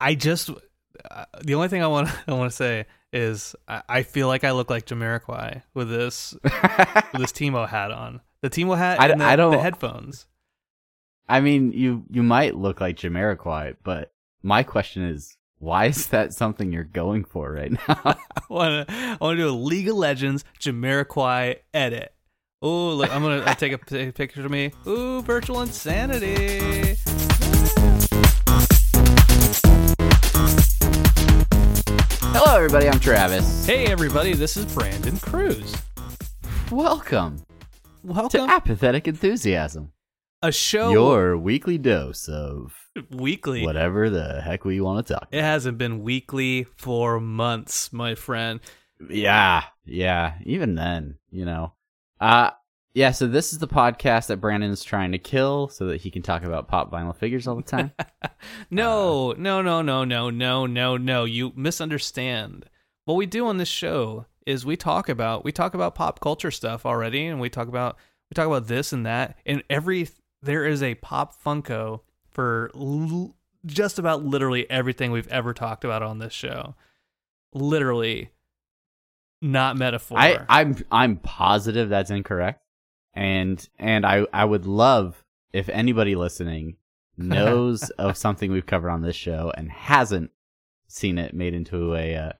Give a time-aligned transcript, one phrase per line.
[0.00, 0.50] I just
[1.10, 4.44] uh, the only thing I want I want to say is I, I feel like
[4.44, 6.52] I look like Jamiroquai with this with
[7.20, 8.20] this Teemo hat on.
[8.42, 10.26] The Teemo hat I the, I don't- the headphones.
[11.28, 16.34] I mean, you you might look like Jamiroquai, but my question is, why is that
[16.34, 17.78] something you're going for right now?
[18.04, 18.16] I
[18.50, 22.12] want to I want to do a League of Legends Jamiroquai edit.
[22.60, 23.10] Oh, look!
[23.14, 24.72] I'm gonna I take a, take a picture of me.
[24.86, 26.96] Ooh, virtual insanity.
[32.46, 32.90] Hello, everybody.
[32.90, 33.64] I'm Travis.
[33.64, 34.34] Hey, everybody!
[34.34, 35.74] This is Brandon Cruz.
[36.70, 37.42] Welcome
[38.02, 39.92] Welcome to Apathetic Enthusiasm,
[40.42, 42.74] a show your weekly dose of
[43.10, 43.64] weekly.
[43.64, 45.28] whatever the heck we want to talk.
[45.32, 48.60] It hasn't been weekly for months, my friend.
[49.08, 50.34] Yeah, yeah.
[50.44, 51.72] Even then, you know.
[52.20, 52.50] Uh
[52.94, 56.10] yeah, so this is the podcast that Brandon is trying to kill so that he
[56.12, 57.92] can talk about pop vinyl figures all the time.
[58.70, 61.24] No, uh, no, no, no, no, no, no, no.
[61.24, 62.66] You misunderstand.
[63.06, 66.50] What we do on this show is we talk about we talk about pop culture
[66.50, 67.96] stuff already, and we talk about
[68.30, 70.08] we talk about this and that, and every
[70.42, 73.34] there is a pop Funko for l-
[73.64, 76.74] just about literally everything we've ever talked about on this show.
[77.54, 78.30] Literally,
[79.40, 80.18] not metaphor.
[80.18, 82.63] I I'm I'm positive that's incorrect.
[83.14, 86.76] And and I I would love if anybody listening
[87.16, 90.30] knows of something we've covered on this show and hasn't
[90.88, 92.32] seen it made into a uh,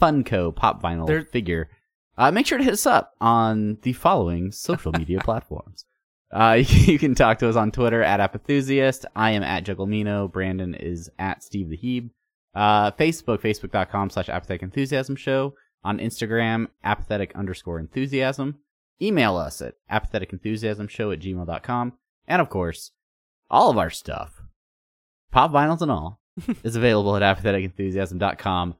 [0.00, 1.70] Funko pop vinyl There- figure.
[2.18, 5.86] Uh, make sure to hit us up on the following social media platforms.
[6.30, 9.06] Uh, you can talk to us on Twitter at Apathusiast.
[9.16, 10.30] I am at Jugglemino.
[10.30, 12.10] Brandon is at Steve the Heeb.
[12.54, 15.54] Uh, Facebook, facebook.com slash apathetic enthusiasm show.
[15.82, 18.58] On Instagram, apathetic underscore enthusiasm.
[19.02, 21.92] Email us at apatheticenthusiasmshow at gmail.com.
[22.26, 22.92] And of course,
[23.50, 24.42] all of our stuff,
[25.32, 26.20] pop vinyls and all,
[26.62, 28.76] is available at apatheticenthusiasm.com.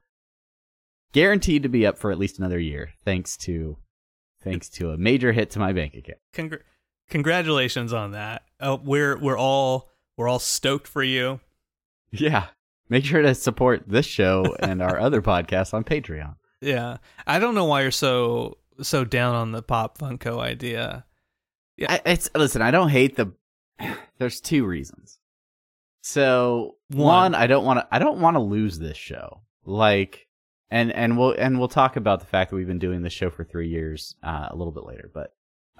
[1.11, 3.77] Guaranteed to be up for at least another year, thanks to
[4.43, 6.19] thanks to a major hit to my bank account.
[6.33, 6.61] Congr-
[7.09, 8.43] congratulations on that.
[8.59, 11.41] Uh, we're we're all we're all stoked for you.
[12.11, 12.47] Yeah.
[12.89, 16.35] Make sure to support this show and our other podcasts on Patreon.
[16.59, 21.05] Yeah, I don't know why you're so so down on the pop Funko idea.
[21.77, 21.93] Yeah.
[21.93, 22.61] I, it's listen.
[22.61, 23.33] I don't hate the.
[24.17, 25.19] There's two reasons.
[26.01, 27.05] So One.
[27.05, 27.87] one, I don't want to.
[27.91, 29.41] I don't want to lose this show.
[29.65, 30.27] Like,
[30.69, 33.29] and and we'll and we'll talk about the fact that we've been doing this show
[33.29, 35.11] for three years uh, a little bit later.
[35.13, 35.33] But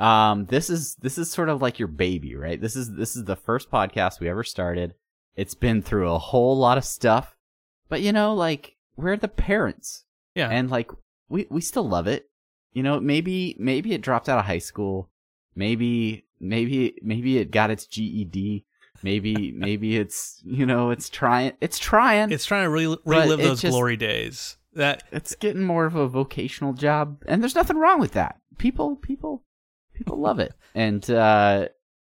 [0.04, 2.60] um, this is this is sort of like your baby, right?
[2.60, 4.94] This is this is the first podcast we ever started.
[5.36, 7.36] It's been through a whole lot of stuff,
[7.90, 10.92] but you know, like we're the parents Yeah, and like
[11.30, 12.30] we we still love it
[12.74, 15.10] you know maybe maybe it dropped out of high school.
[15.56, 18.64] Maybe maybe maybe it got its ged
[19.04, 22.32] maybe maybe it's you know it's trying it's trying.
[22.32, 24.58] It's trying to re- relive those just- glory days.
[24.74, 28.40] That it's getting more of a vocational job and there's nothing wrong with that.
[28.58, 29.44] People people
[29.94, 30.54] people love it.
[30.74, 31.68] And uh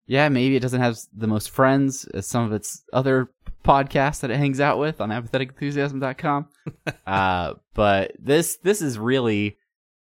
[0.08, 3.30] yeah maybe it doesn't have the most friends as some of its other
[3.66, 6.48] podcasts that it hangs out with on apatheticenthusiasm.com
[7.08, 9.58] uh but this this is really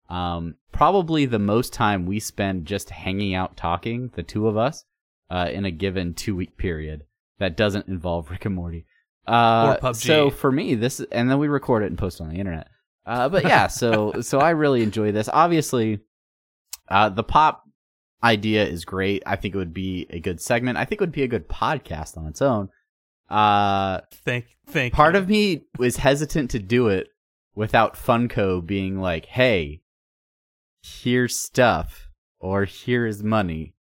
[0.09, 4.85] um probably the most time we spend just hanging out talking the two of us
[5.29, 7.03] uh in a given two week period
[7.39, 8.85] that doesn't involve rick and morty
[9.27, 9.95] uh Or PUBG.
[9.95, 12.67] so for me this and then we record it and post it on the internet
[13.06, 15.29] Uh, but yeah, so so I really enjoy this.
[15.31, 16.00] Obviously,
[16.89, 17.63] uh, the pop
[18.23, 19.23] idea is great.
[19.25, 20.77] I think it would be a good segment.
[20.77, 22.69] I think it would be a good podcast on its own.
[23.29, 24.94] Uh, Thank, thank.
[24.94, 25.21] part you.
[25.21, 27.07] of me was hesitant to do it
[27.55, 29.81] without Funko being like, "Hey,
[30.81, 32.09] here's stuff,"
[32.39, 33.75] or "Here is money."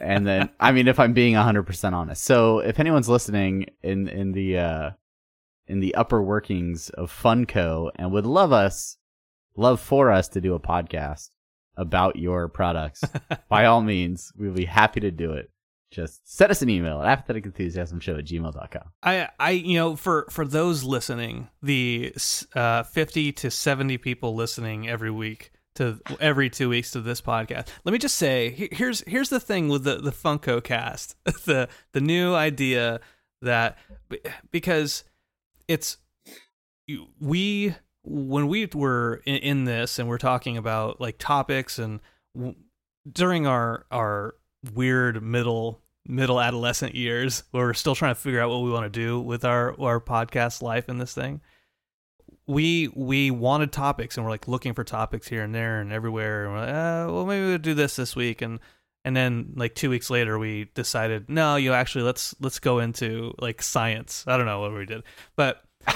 [0.00, 2.24] and then, I mean, if I'm being 100% honest.
[2.24, 4.90] So, if anyone's listening in in the uh
[5.66, 8.96] in the upper workings of Funko and would love us,
[9.56, 11.30] love for us to do a podcast
[11.76, 13.04] about your products,
[13.48, 15.50] by all means, we'll be happy to do it.
[15.92, 18.92] Just send us an email at apatheticenthusiasmshow at gmail.com.
[19.02, 22.14] I, I, you know, for for those listening, the
[22.54, 27.68] uh, fifty to seventy people listening every week to every two weeks to this podcast.
[27.84, 32.00] Let me just say, here's here's the thing with the the Funko Cast, the the
[32.00, 33.00] new idea
[33.42, 33.78] that
[34.50, 35.04] because
[35.68, 35.96] it's
[37.20, 42.00] we when we were in, in this and we're talking about like topics and
[42.34, 42.56] w-
[43.10, 44.34] during our our
[44.74, 48.90] weird middle middle adolescent years where we're still trying to figure out what we want
[48.90, 51.40] to do with our our podcast life and this thing
[52.50, 56.44] we we wanted topics and we're like looking for topics here and there and everywhere
[56.44, 58.58] and we're like, uh, well maybe we'll do this this week and
[59.04, 63.32] and then like two weeks later we decided no you actually let's let's go into
[63.38, 65.02] like science i don't know what we did
[65.36, 65.64] but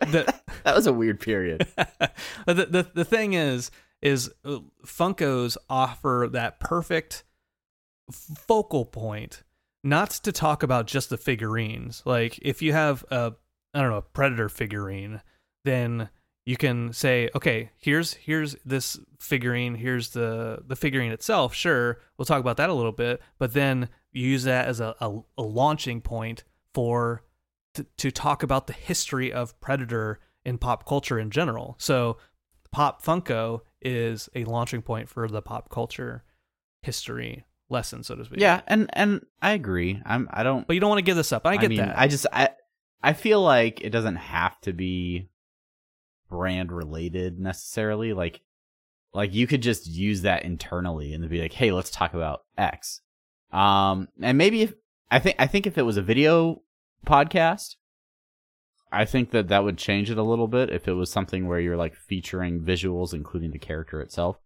[0.00, 0.32] the
[0.66, 1.66] That was a weird period.
[1.76, 3.70] but the, the the thing is
[4.02, 7.22] is uh, Funkos offer that perfect
[8.10, 9.44] focal point
[9.84, 12.02] not to talk about just the figurines.
[12.04, 13.34] Like if you have a
[13.74, 15.22] I don't know, a predator figurine,
[15.66, 16.08] then
[16.46, 21.54] you can say, okay, here's here's this figurine, here's the the figurine itself.
[21.54, 24.94] Sure, we'll talk about that a little bit, but then you use that as a,
[25.00, 27.22] a, a launching point for
[27.74, 31.74] to, to talk about the history of Predator in pop culture in general.
[31.78, 32.16] So,
[32.70, 36.22] Pop Funko is a launching point for the pop culture
[36.82, 38.38] history lesson, so to speak.
[38.38, 40.00] yeah, and and I agree.
[40.06, 41.44] I'm I don't but you don't want to give this up.
[41.44, 41.98] I get mean, that.
[41.98, 42.50] I just I
[43.02, 45.28] I feel like it doesn't have to be
[46.28, 48.12] brand related necessarily.
[48.12, 48.40] Like
[49.14, 53.00] like you could just use that internally and be like, hey, let's talk about X.
[53.52, 54.74] Um, and maybe if
[55.10, 56.62] I think I think if it was a video
[57.06, 57.76] podcast,
[58.92, 60.70] I think that that would change it a little bit.
[60.70, 64.38] If it was something where you're like featuring visuals, including the character itself.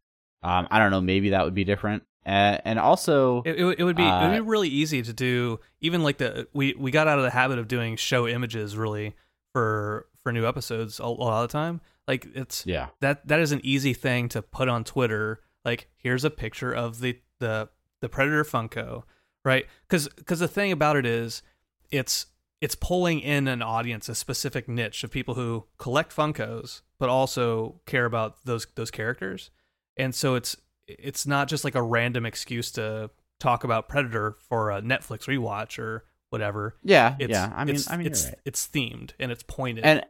[0.43, 1.00] Um, I don't know.
[1.03, 2.05] Maybe that would be different.
[2.25, 5.03] Uh, and also, It, it, would- it would be it would Uh, be really easy
[5.03, 5.61] to do.
[5.81, 9.15] Even like the we we got out of the habit of doing show images really
[9.53, 11.81] for for new episodes a, a lot of the time.
[12.07, 15.41] Like it's yeah, that that is an easy thing to put on Twitter.
[15.65, 17.69] Like here's a picture of the the
[18.01, 19.05] the Predator Funko,
[19.45, 19.67] right?
[19.89, 21.43] Because because the thing about it is,
[21.91, 22.27] it's
[22.61, 27.81] it's pulling in an audience, a specific niche of people who collect Funkos, but also
[27.87, 29.51] care about those those characters.
[29.97, 30.57] And so it's
[30.87, 35.79] it's not just like a random excuse to talk about Predator for a Netflix rewatch
[35.79, 36.77] or whatever.
[36.82, 37.53] yeah, It's, yeah.
[37.55, 38.35] I mean, it's, I mean, it's right.
[38.44, 39.85] it's themed and it's pointed.
[39.85, 40.05] And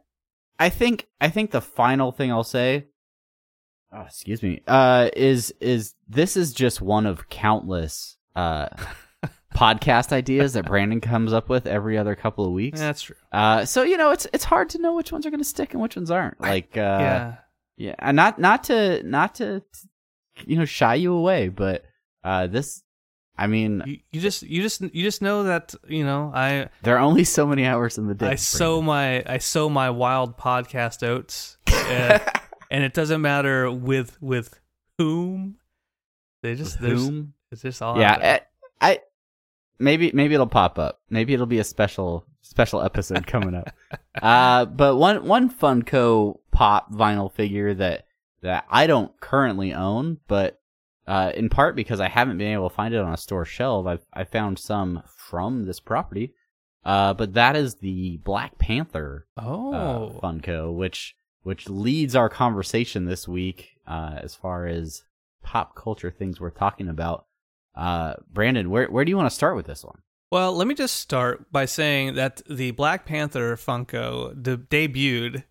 [0.59, 2.87] I think I think the final thing I'll say,
[3.91, 8.69] oh, excuse me, uh, is is this is just one of countless uh
[9.55, 12.79] podcast ideas that Brandon comes up with every other couple of weeks.
[12.79, 13.15] that's true.
[13.31, 15.73] Uh, so you know, it's it's hard to know which ones are going to stick
[15.73, 16.39] and which ones aren't.
[16.39, 17.35] Like, uh, yeah.
[17.77, 19.63] yeah, and not not to not to
[20.45, 21.83] you know shy you away, but
[22.23, 22.83] uh, this,
[23.37, 26.97] I mean, you, you just you just you just know that you know I there
[26.97, 28.27] are only so many hours in the day.
[28.27, 32.19] I sow my I sow my wild podcast oats, uh,
[32.71, 34.59] and it doesn't matter with with
[34.97, 35.57] whom.
[36.43, 37.33] They just With whom?
[37.51, 38.39] It's just all yeah.
[38.81, 38.99] I, I
[39.81, 43.71] maybe maybe it'll pop up maybe it'll be a special special episode coming up
[44.21, 48.05] uh but one one funko pop vinyl figure that
[48.41, 50.60] that i don't currently own but
[51.11, 53.85] uh in part because i haven't been able to find it on a store shelf
[53.91, 56.33] i've i found some from this property
[56.85, 63.05] uh but that is the black panther Oh, uh, Funko, which which leads our conversation
[63.05, 65.03] this week uh, as far as
[65.43, 67.25] pop culture things we're talking about.
[67.75, 69.99] Uh, Brandon, where where do you want to start with this one?
[70.31, 75.43] well, let me just start by saying that the Black Panther Funko de- debuted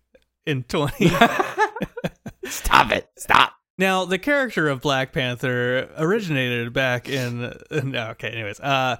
[0.45, 1.09] in twenty.
[2.45, 3.09] Stop it!
[3.17, 3.53] Stop.
[3.77, 7.53] Now, the character of Black Panther originated back in.
[7.71, 8.97] No, okay, anyways, uh,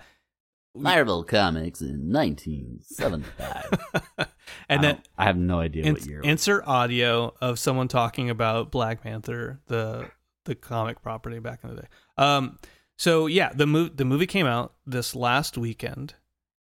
[0.76, 4.28] Marvel Comics in 1975.
[4.70, 6.22] and then I have no idea In- what year.
[6.22, 10.10] insert audio of someone talking about Black Panther, the
[10.46, 11.88] the comic property back in the day.
[12.18, 12.58] Um,
[12.98, 16.16] so yeah, the movie the movie came out this last weekend,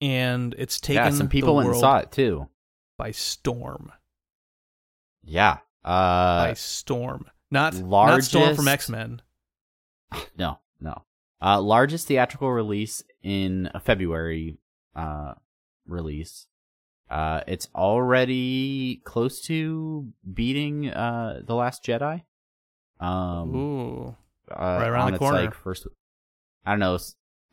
[0.01, 2.50] and it's taken yeah, some people went and saw it too.
[2.98, 3.91] by storm.
[5.24, 7.25] Yeah, Uh, by storm.
[7.51, 9.22] Not largest, not Storm from X Men.
[10.38, 11.03] no, no.
[11.41, 14.58] Uh, largest theatrical release in a February
[14.96, 15.34] uh,
[15.86, 16.48] release.
[17.10, 22.24] Uh, it's already close to beating uh, the Last Jedi.
[23.01, 24.15] Um, Ooh,
[24.50, 25.41] uh, right around the its, corner.
[25.41, 25.88] Like first,
[26.65, 26.98] I don't know.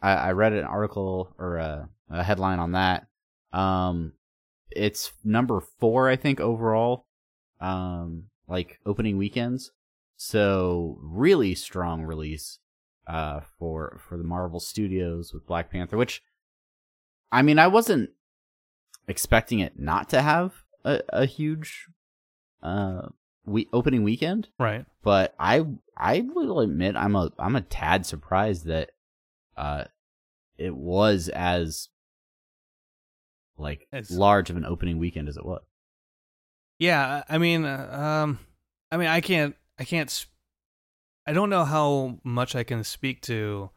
[0.01, 3.09] I read an article or a, a headline on that.
[3.53, 4.13] Um,
[4.71, 7.07] it's number four, I think, overall.
[7.61, 9.73] Um, like opening weekends.
[10.21, 12.59] So really strong release,
[13.07, 15.97] uh, for for the Marvel Studios with Black Panther.
[15.97, 16.23] Which,
[17.33, 18.11] I mean, I wasn't
[19.07, 21.87] expecting it not to have a, a huge,
[22.63, 23.09] uh,
[23.47, 24.85] we opening weekend right.
[25.03, 25.65] but I
[25.97, 28.91] I will admit I'm a I'm a tad surprised that
[29.57, 29.85] uh
[30.59, 31.89] it was as
[33.57, 35.63] like As- large of an opening weekend as it was.
[36.79, 38.39] Yeah, I mean, uh, um,
[38.93, 40.33] I mean, I can't, I can't, sp-
[41.27, 43.71] I don't know how much I can speak to,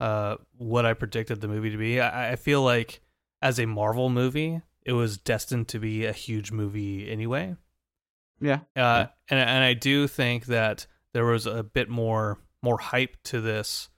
[0.00, 2.00] uh, what I predicted the movie to be.
[2.00, 3.00] I, I feel like
[3.42, 7.56] as a Marvel movie, it was destined to be a huge movie anyway.
[8.40, 8.60] Yeah.
[8.74, 13.40] Uh, and and I do think that there was a bit more more hype to
[13.40, 13.88] this,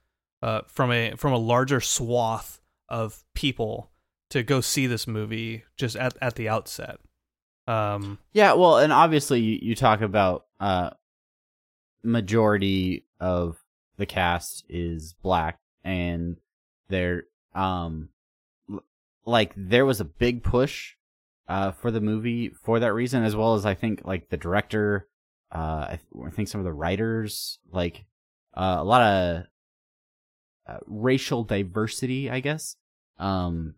[0.43, 3.91] uh, from a from a larger swath of people
[4.31, 6.99] to go see this movie just at at the outset.
[7.69, 10.91] Um, Yeah, well, and obviously you, you talk about uh
[12.03, 13.59] majority of
[13.97, 16.37] the cast is black and
[16.89, 18.09] they're um
[19.25, 20.95] like there was a big push
[21.49, 25.09] uh for the movie for that reason as well as I think like the director
[25.55, 28.05] uh I, th- I think some of the writers like
[28.55, 29.45] uh, a lot of
[30.69, 32.77] uh, racial diversity, I guess.
[33.19, 33.75] Um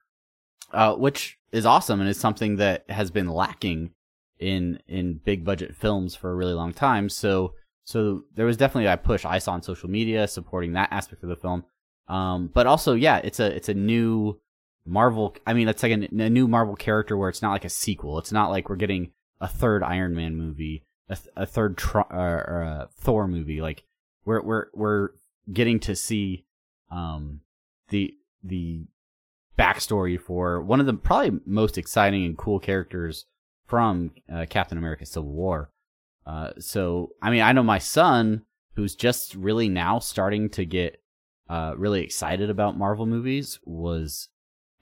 [0.72, 3.90] uh, which is awesome and is something that has been lacking
[4.38, 7.08] in in big budget films for a really long time.
[7.08, 7.54] So
[7.84, 11.28] so there was definitely a push I saw on social media supporting that aspect of
[11.28, 11.64] the film.
[12.08, 14.40] Um, but also, yeah, it's a it's a new
[14.86, 15.36] Marvel.
[15.46, 18.18] I mean, it's like a, a new Marvel character where it's not like a sequel.
[18.18, 22.02] It's not like we're getting a third Iron Man movie, a, th- a third uh,
[22.10, 23.60] or a Thor movie.
[23.60, 23.84] Like
[24.24, 25.08] we're we're we're
[25.52, 26.44] getting to see
[26.90, 27.40] um
[27.88, 28.84] the the
[29.58, 33.26] backstory for one of the probably most exciting and cool characters
[33.66, 35.70] from uh, Captain America: Civil War.
[36.26, 38.44] Uh, so I mean, I know my son,
[38.76, 41.02] who's just really now starting to get
[41.48, 44.28] uh, really excited about Marvel movies, was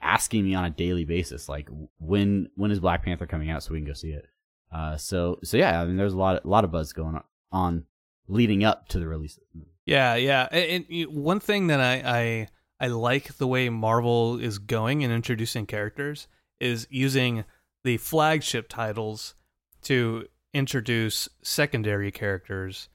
[0.01, 1.69] asking me on a daily basis, like,
[1.99, 4.27] when when is Black Panther coming out so we can go see it.
[4.73, 7.21] Uh, so so yeah, I mean, there's a lot a lot of buzz going
[7.51, 7.85] on
[8.29, 9.39] leading up to the release.
[9.85, 10.49] Yeah, yeah.
[10.51, 12.49] And, and one thing that I, I
[12.81, 16.29] I like the way Marvel is going and introducing characters
[16.61, 17.45] is using
[17.85, 19.35] the flagship titles
[19.83, 22.89] to introduce secondary characters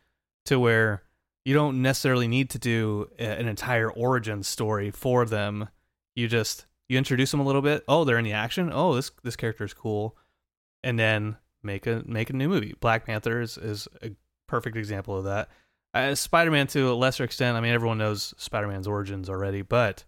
[0.46, 1.04] to where
[1.46, 5.70] you don't necessarily need to do an entire origin story for them.
[6.16, 7.84] You just you introduce them a little bit.
[7.88, 8.70] Oh, they're in the action.
[8.74, 10.18] Oh, this this character is cool,
[10.84, 12.76] and then make a make a new movie.
[12.80, 14.12] Black Panther is, is a
[14.48, 15.50] perfect example of that.
[15.94, 17.58] Uh, Spider Man to a lesser extent.
[17.58, 20.04] I mean, everyone knows Spider Man's origins already, but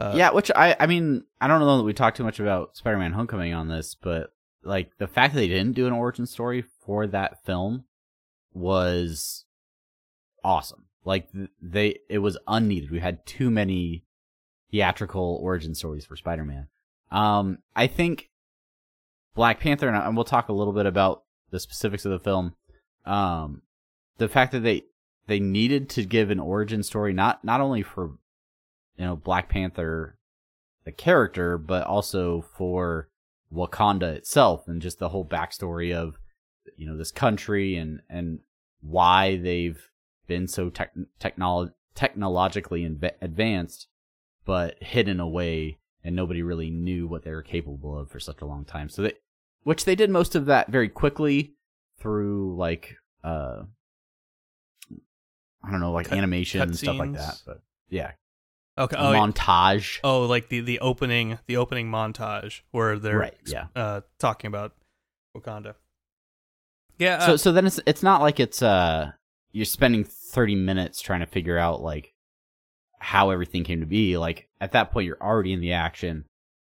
[0.00, 2.74] uh, yeah, which I I mean I don't know that we talked too much about
[2.76, 6.64] Spider-Man: Homecoming on this, but like the fact that they didn't do an origin story
[6.84, 7.84] for that film
[8.52, 9.44] was
[10.44, 10.86] awesome.
[11.04, 11.28] Like
[11.62, 12.90] they it was unneeded.
[12.90, 14.04] We had too many
[14.70, 16.68] theatrical origin stories for Spider-Man.
[17.10, 18.30] Um I think
[19.34, 22.54] Black Panther and, we'll talk a little bit about the specifics of the film.
[23.06, 23.62] Um
[24.18, 24.84] the fact that they
[25.26, 28.12] they needed to give an origin story not not only for
[28.96, 30.18] you know Black Panther
[30.84, 33.09] the character but also for
[33.52, 36.16] Wakanda itself and just the whole backstory of
[36.76, 38.40] you know this country and and
[38.80, 39.80] why they've
[40.26, 43.88] been so tech technolo- technologically inv- advanced
[44.44, 48.46] but hidden away and nobody really knew what they were capable of for such a
[48.46, 48.88] long time.
[48.88, 49.12] So they
[49.64, 51.54] which they did most of that very quickly
[51.98, 53.62] through like uh
[55.62, 58.12] I don't know like Cut- animation and cut stuff like that but yeah
[58.80, 58.96] okay.
[58.96, 63.66] Oh, montage oh, like the the opening the opening montage where they're Right, yeah.
[63.76, 64.72] uh, talking about
[65.36, 65.74] Wakanda.
[66.98, 67.16] Yeah.
[67.16, 69.12] Uh, so so then it's it's not like it's uh
[69.52, 72.12] you're spending 30 minutes trying to figure out like
[72.98, 76.24] how everything came to be like at that point you're already in the action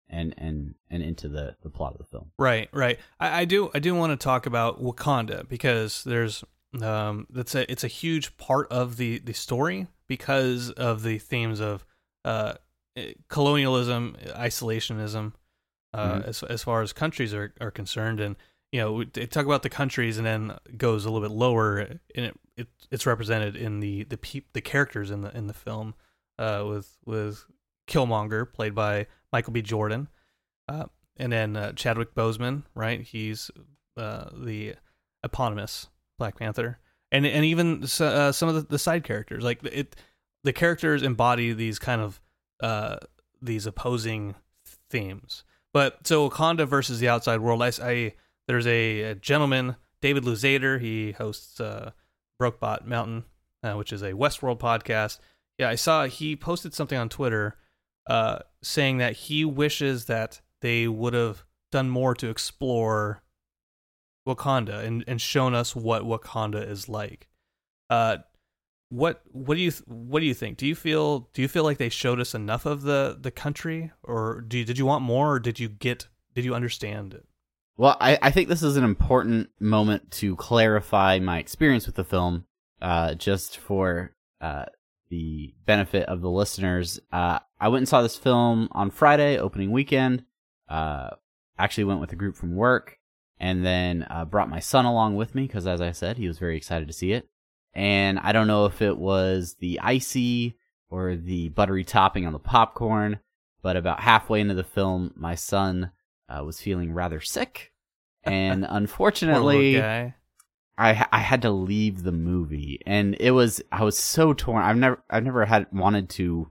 [0.08, 2.98] and and and into the the plot of the film Right, right.
[3.20, 6.42] I, I do I do want to talk about Wakanda because there's
[6.80, 11.60] um that's a it's a huge part of the the story because of the themes
[11.60, 11.84] of
[12.24, 12.54] uh
[13.28, 15.32] colonialism, isolationism,
[15.92, 16.24] uh Mhm.
[16.26, 18.36] as as far as countries are are concerned and
[18.72, 22.00] you know, they talk about the countries and then goes a little bit lower, and
[22.16, 25.94] it, it it's represented in the the peop, the characters in the in the film,
[26.40, 27.44] uh, with with
[27.86, 29.62] Killmonger played by Michael B.
[29.62, 30.08] Jordan,
[30.68, 33.00] uh, and then uh, Chadwick Boseman, right?
[33.00, 33.48] He's
[33.96, 34.74] uh, the
[35.22, 35.86] eponymous
[36.18, 36.80] Black Panther,
[37.12, 39.94] and and even uh, some of the, the side characters, like it,
[40.44, 42.20] the characters embody these kind of
[42.62, 42.98] uh,
[43.42, 44.36] these opposing
[44.90, 45.42] themes.
[45.72, 48.14] But so Wakanda versus the outside world, I, I
[48.46, 50.80] there's a, a, gentleman, David Luzader.
[50.80, 51.90] He hosts uh,
[52.40, 53.24] Brokebot Mountain,
[53.62, 55.18] uh, which is a Westworld podcast.
[55.58, 57.56] Yeah, I saw he posted something on Twitter
[58.08, 63.22] uh, saying that he wishes that they would have done more to explore
[64.28, 67.28] Wakanda and, and shown us what Wakanda is like.
[67.90, 68.18] Uh,
[68.94, 70.56] what what do you what do you think?
[70.56, 73.90] Do you feel do you feel like they showed us enough of the the country,
[74.04, 77.26] or do you, did you want more, or did you get did you understand it?
[77.76, 82.04] Well, I, I think this is an important moment to clarify my experience with the
[82.04, 82.44] film,
[82.80, 84.66] uh, just for uh,
[85.08, 87.00] the benefit of the listeners.
[87.12, 90.24] Uh, I went and saw this film on Friday, opening weekend.
[90.68, 91.10] Uh,
[91.58, 92.98] actually went with a group from work,
[93.40, 96.38] and then uh, brought my son along with me because, as I said, he was
[96.38, 97.28] very excited to see it.
[97.74, 100.56] And I don't know if it was the icy
[100.90, 103.18] or the buttery topping on the popcorn,
[103.62, 105.90] but about halfway into the film, my son
[106.28, 107.72] uh, was feeling rather sick,
[108.24, 110.14] and unfortunately, I
[110.78, 114.62] I had to leave the movie, and it was I was so torn.
[114.62, 116.50] I've never I've never had wanted to.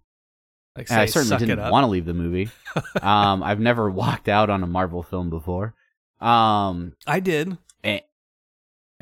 [0.76, 2.50] Like say, I certainly didn't want to leave the movie.
[3.02, 5.76] um, I've never walked out on a Marvel film before.
[6.20, 7.58] Um, I did.
[7.84, 8.00] Eh.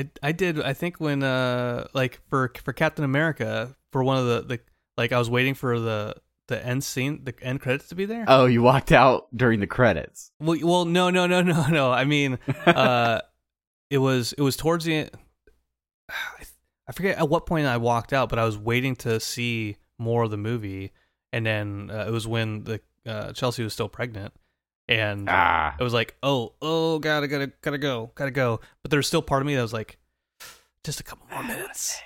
[0.01, 0.61] I I did.
[0.61, 4.59] I think when uh like for for Captain America for one of the the
[4.97, 6.15] like I was waiting for the
[6.47, 8.25] the end scene, the end credits to be there.
[8.27, 10.31] Oh, you walked out during the credits.
[10.39, 11.91] Well, well, no, no, no, no, no.
[11.91, 13.21] I mean, uh,
[13.89, 14.95] it was it was towards the.
[14.95, 15.11] end.
[16.87, 20.23] I forget at what point I walked out, but I was waiting to see more
[20.23, 20.91] of the movie,
[21.31, 24.33] and then uh, it was when the uh, Chelsea was still pregnant,
[24.91, 25.75] and ah.
[25.79, 28.59] it was like, oh, oh, gotta, gotta, gotta go, gotta go.
[28.81, 29.97] But there's still part of me that was like,
[30.83, 31.99] just a couple more minutes.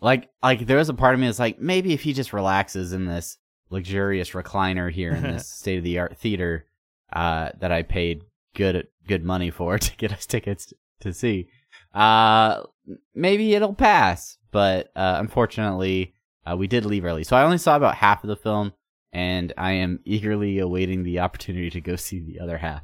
[0.00, 2.92] Like, like there was a part of me that's like, maybe if he just relaxes
[2.92, 3.38] in this
[3.70, 6.66] luxurious recliner here in this state of the art theater
[7.12, 8.22] uh, that I paid
[8.54, 11.48] good good money for to get us tickets to see.
[11.94, 12.62] Uh,
[13.14, 16.14] maybe it'll pass, but uh, unfortunately,
[16.44, 18.72] uh, we did leave early, so I only saw about half of the film,
[19.12, 22.82] and I am eagerly awaiting the opportunity to go see the other half.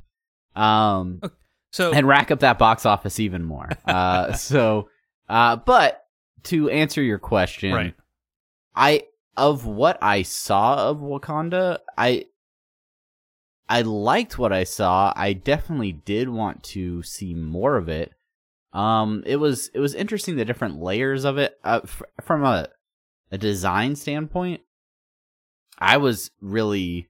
[0.55, 1.21] Um,
[1.71, 3.69] so and rack up that box office even more.
[3.87, 4.89] Uh, so,
[5.29, 6.07] uh, but
[6.45, 7.95] to answer your question, right.
[8.75, 9.05] I
[9.37, 12.27] of what I saw of Wakanda, I
[13.69, 15.13] I liked what I saw.
[15.17, 18.13] I definitely did want to see more of it.
[18.73, 22.69] Um, it was it was interesting the different layers of it uh, f- from a
[23.31, 24.61] a design standpoint.
[25.79, 27.09] I was really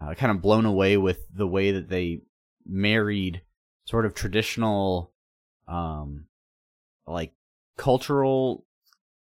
[0.00, 2.22] uh, kind of blown away with the way that they
[2.66, 3.42] married
[3.84, 5.12] sort of traditional,
[5.68, 6.26] um,
[7.06, 7.32] like
[7.76, 8.64] cultural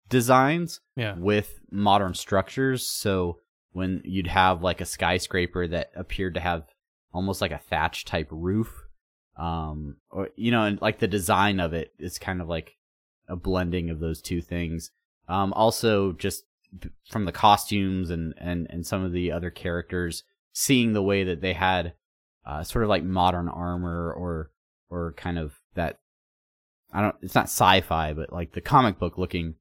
[0.10, 1.16] designs yeah.
[1.18, 2.88] with modern structures.
[2.88, 3.40] So
[3.72, 6.64] when you'd have like a skyscraper that appeared to have
[7.14, 8.88] almost like a thatch type roof,
[9.38, 12.78] um, or you know, and like the design of it is kind of like
[13.28, 14.92] a blending of those two things.
[15.28, 16.44] Um, also just
[17.10, 21.42] from the costumes and and and some of the other characters, seeing the way that
[21.42, 21.94] they had
[22.46, 24.52] uh, sort of like modern armor or
[24.90, 26.00] or kind of that
[26.92, 29.56] I don't it's not sci-fi but like the comic book looking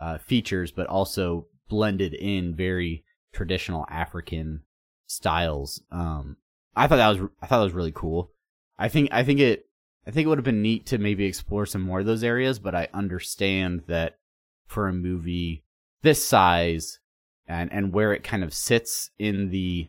[0.00, 4.62] uh, features, but also blended in very traditional African
[5.06, 5.82] styles.
[5.90, 6.36] Um,
[6.76, 8.32] I thought that was I thought that was really cool.
[8.78, 9.66] I think I think it
[10.06, 12.58] I think it would have been neat to maybe explore some more of those areas,
[12.58, 14.18] but I understand that
[14.66, 15.64] for a movie
[16.02, 16.98] this size
[17.46, 19.88] and and where it kind of sits in the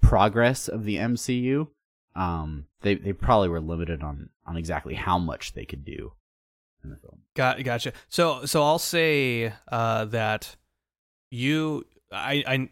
[0.00, 1.68] progress of the MCU,
[2.14, 6.12] um, they they probably were limited on on exactly how much they could do
[6.84, 7.20] in the film.
[7.34, 7.92] Got gotcha.
[8.08, 10.56] So so I'll say uh, that
[11.30, 12.68] you I I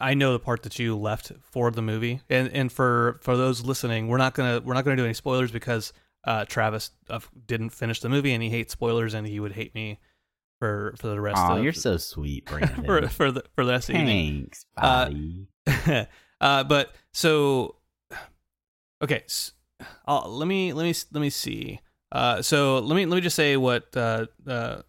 [0.00, 3.62] I know the part that you left for the movie, and and for for those
[3.62, 5.92] listening, we're not gonna we're not gonna do any spoilers because
[6.24, 9.74] uh, Travis uh, didn't finish the movie and he hates spoilers and he would hate
[9.74, 10.00] me
[10.58, 11.38] for for the rest.
[11.38, 12.84] Oh, of you're so sweet, Brandon.
[12.84, 14.50] for for the for the rest of the evening.
[14.50, 15.46] Thanks, buddy.
[15.66, 16.04] Uh,
[16.40, 17.76] uh, but so
[19.02, 19.52] okay, so,
[20.06, 21.80] uh, let me let me let me see.
[22.12, 24.82] Uh, so let me let me just say what uh, uh,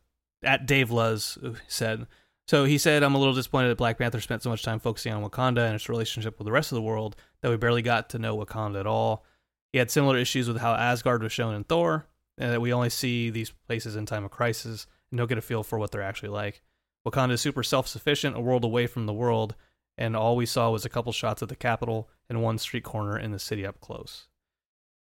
[0.44, 2.08] at Dave Luz said.
[2.48, 5.12] So he said, "I'm a little disappointed that Black Panther spent so much time focusing
[5.12, 8.10] on Wakanda and its relationship with the rest of the world that we barely got
[8.12, 9.26] to know Wakanda at all.
[9.74, 12.06] he had similar issues with how Asgard was shown in Thor,
[12.38, 15.42] and that we only see these places in time of crisis and don't get a
[15.42, 16.62] feel for what they're actually like.
[17.08, 19.56] Wakanda is super self sufficient, a world away from the world,
[19.98, 23.18] and all we saw was a couple shots of the capital and one street corner
[23.18, 24.28] in the city up close.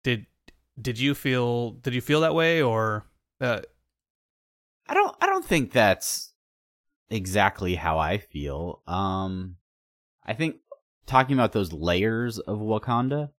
[0.04, 0.28] Did
[0.80, 3.08] did you feel did you feel that way or
[3.42, 3.62] uh,
[4.88, 6.34] I don't I don't think that's
[7.10, 8.84] exactly how I feel.
[8.86, 9.56] Um
[10.24, 10.58] I think
[11.08, 13.30] talking about those layers of Wakanda,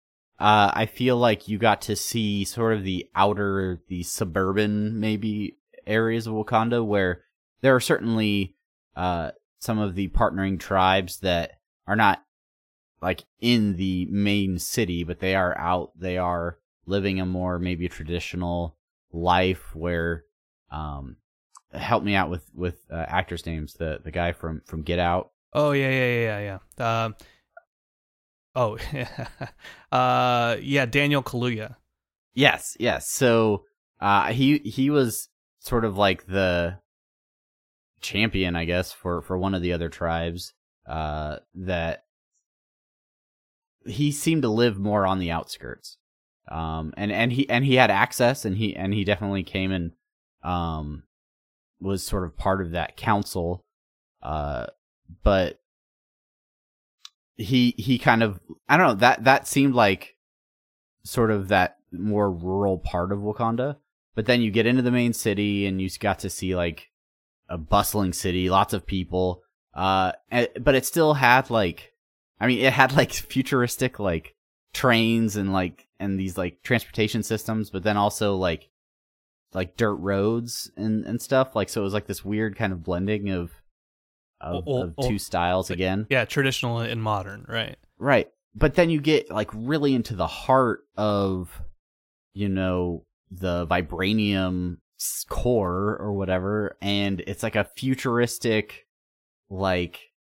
[0.40, 5.58] uh I feel like you got to see sort of the outer the suburban maybe
[5.86, 7.22] areas of Wakanda where
[7.60, 8.54] there are certainly
[8.94, 11.52] uh some of the partnering tribes that
[11.86, 12.22] are not
[13.02, 15.92] like in the main city, but they are out.
[15.98, 18.76] They are living a more maybe traditional
[19.12, 20.24] life where
[20.70, 21.16] um
[21.72, 25.30] help me out with with uh, actors names the the guy from from get out
[25.52, 26.58] Oh yeah, yeah, yeah, yeah.
[26.78, 27.04] yeah.
[27.04, 27.14] Um,
[28.54, 28.76] oh,
[29.92, 31.76] uh, yeah, Daniel Kaluuya.
[32.34, 33.64] yes yes so
[34.00, 35.28] uh he he was
[35.66, 36.78] sort of like the
[38.00, 40.52] champion i guess for for one of the other tribes
[40.88, 42.04] uh that
[43.86, 45.98] he seemed to live more on the outskirts.
[46.48, 49.92] Um and and he and he had access and he and he definitely came and
[50.42, 51.02] um
[51.80, 53.64] was sort of part of that council
[54.22, 54.66] uh
[55.22, 55.60] but
[57.36, 60.16] he he kind of i don't know that that seemed like
[61.04, 63.76] sort of that more rural part of wakanda
[64.16, 66.90] but then you get into the main city and you got to see like
[67.48, 69.42] a bustling city lots of people
[69.74, 71.92] uh and, but it still had like
[72.40, 74.34] i mean it had like futuristic like
[74.74, 78.68] trains and like and these like transportation systems but then also like
[79.54, 82.82] like dirt roads and and stuff like so it was like this weird kind of
[82.82, 83.52] blending of
[84.38, 87.76] of, Oh, of two styles again Yeah, traditional and modern, right?
[87.98, 91.62] right but then you get like really into the heart of
[92.34, 94.78] you know the vibranium
[95.28, 98.86] core or whatever and it's like a futuristic
[99.50, 100.12] like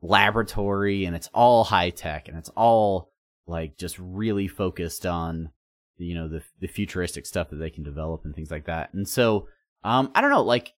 [0.00, 3.10] laboratory and it's all high tech and it's all
[3.46, 5.50] like just really focused on
[5.98, 8.92] you know the the futuristic stuff that they can develop and things like that.
[8.92, 9.48] And so
[9.82, 10.74] um i don't know like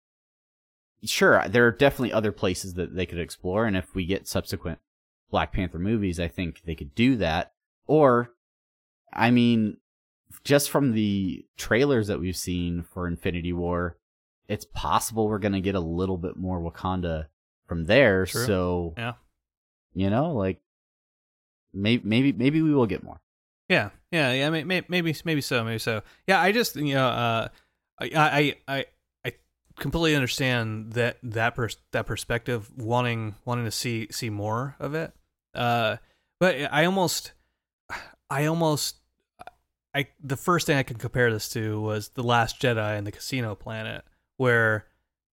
[1.02, 4.78] sure there are definitely other places that they could explore and if we get subsequent
[5.30, 7.52] black panther movies i think they could do that.
[7.86, 8.30] Or
[9.12, 9.76] i mean
[10.42, 13.96] just from the trailers that we've seen for infinity war
[14.48, 17.26] it's possible we're going to get a little bit more wakanda
[17.66, 18.44] from there True.
[18.46, 19.12] so Yeah.
[19.94, 20.60] you know like
[21.72, 23.20] maybe maybe maybe we will get more
[23.68, 24.50] Yeah, yeah, yeah.
[24.50, 26.02] may- may- Maybe, maybe so, maybe so.
[26.26, 27.48] Yeah, I just, you know, uh,
[27.98, 28.84] I, I, I,
[29.24, 29.32] I
[29.78, 35.12] completely understand that that pers- that perspective, wanting wanting to see see more of it.
[35.54, 35.96] Uh,
[36.38, 37.32] but I almost,
[38.28, 38.96] I almost,
[39.94, 43.12] I the first thing I can compare this to was the Last Jedi and the
[43.12, 44.04] Casino Planet,
[44.36, 44.86] where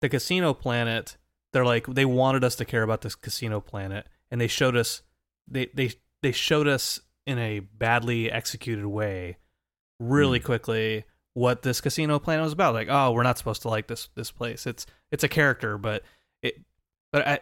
[0.00, 1.16] the Casino Planet,
[1.52, 5.02] they're like they wanted us to care about this Casino Planet, and they showed us,
[5.46, 5.92] they they
[6.22, 9.36] they showed us in a badly executed way
[9.98, 10.46] really hmm.
[10.46, 12.74] quickly what this casino planet was about.
[12.74, 14.66] Like oh we're not supposed to like this this place.
[14.66, 16.02] It's it's a character but
[16.42, 16.60] it
[17.12, 17.38] but i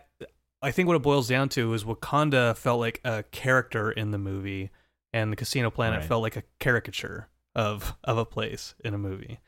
[0.63, 4.19] i think what it boils down to is wakanda felt like a character in the
[4.19, 4.71] movie
[5.15, 6.09] and the casino planet Right.
[6.09, 9.39] felt like a caricature of of a place in a movie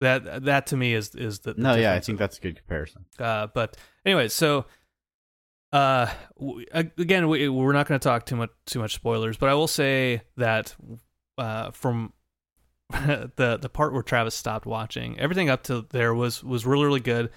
[0.00, 2.56] that that to me is is the, the no yeah i think that's a good
[2.56, 4.64] comparison uh, but anyway, so
[5.72, 6.06] uh,
[6.38, 9.54] w- again, we, we're not going to talk too much too much spoilers, but I
[9.54, 10.74] will say that
[11.38, 12.12] uh, from
[12.90, 17.00] the the part where Travis stopped watching, everything up to there was was really really
[17.00, 17.30] good.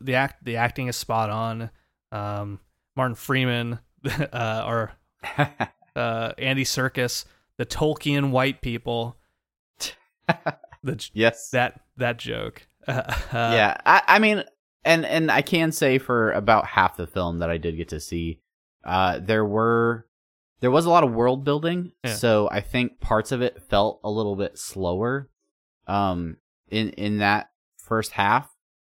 [0.00, 1.70] The act the acting is spot on.
[2.12, 2.60] Um,
[2.96, 3.78] Martin Freeman,
[4.32, 4.92] uh, or
[5.96, 7.24] uh, Andy Serkis,
[7.56, 9.16] the Tolkien white people.
[10.82, 12.66] the yes that that joke.
[12.88, 14.44] Uh, yeah I, I mean
[14.84, 17.98] and and i can say for about half the film that i did get to
[17.98, 18.38] see
[18.84, 20.06] uh there were
[20.60, 22.14] there was a lot of world building Yeah.
[22.14, 25.28] so i think parts of it felt a little bit slower
[25.88, 26.36] um
[26.68, 28.48] in in that first half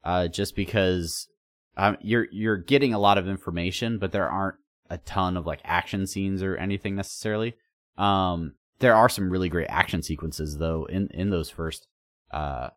[0.03, 1.27] uh just because
[1.75, 4.57] um you're you're getting a lot of information but there aren't
[4.89, 7.55] a ton of like action scenes or anything necessarily.
[7.97, 11.87] Um there are some really great action sequences though in in those first
[12.31, 12.69] uh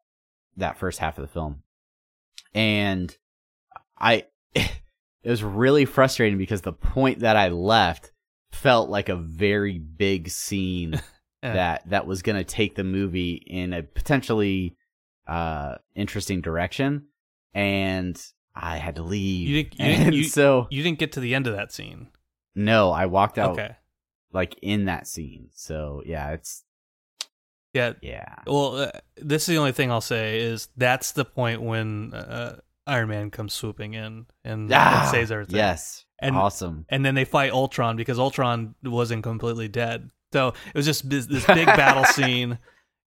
[0.56, 1.62] that first half of the film.
[2.54, 3.16] And
[3.98, 4.70] I it
[5.24, 8.12] was really frustrating because the point that I left
[8.50, 11.00] felt like a very big scene
[11.44, 11.54] Yeah.
[11.54, 14.76] that that was going to take the movie in a potentially
[15.26, 17.06] uh interesting direction.
[17.52, 18.16] And
[18.54, 19.48] I had to leave.
[19.48, 21.72] You didn't- you and didn't- you- so you didn't get to the end of that
[21.72, 22.08] scene.
[22.54, 23.76] no, I walked out Okay.
[24.32, 25.48] like in that scene.
[25.54, 26.64] So yeah, it's
[27.74, 27.94] Yeah.
[28.02, 28.34] Yeah.
[28.46, 32.60] Well, uh, this is the only thing I'll say is that's the point when uh,
[32.86, 35.56] Iron Man comes swooping in and, and saves everything.
[35.56, 36.04] Yes.
[36.18, 36.84] And- awesome.
[36.90, 40.10] And then they fight Ultron because Ultron wasn't completely dead.
[40.34, 42.58] So it was just this, this big battle scene.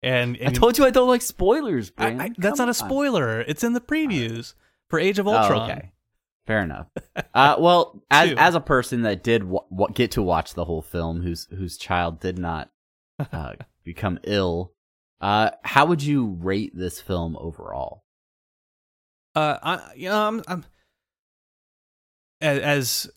[0.02, 2.74] And, and I told you I don't like spoilers, I- I- that's not a on.
[2.74, 3.40] spoiler.
[3.42, 4.54] It's in the previews
[4.90, 5.70] for Age of Oh, Ultron.
[5.70, 5.92] okay.
[6.46, 6.86] Fair enough.
[7.34, 10.82] Uh, well, as as a person that did w- w- get to watch the whole
[10.82, 12.70] film, whose whose child did not
[13.32, 14.72] uh, become ill,
[15.20, 18.04] uh, how would you rate this film overall?
[19.34, 20.64] Uh, I, you know, I'm, I'm
[22.40, 23.10] as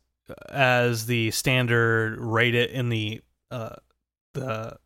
[0.50, 3.76] as the standard rate it in the uh
[4.34, 4.78] the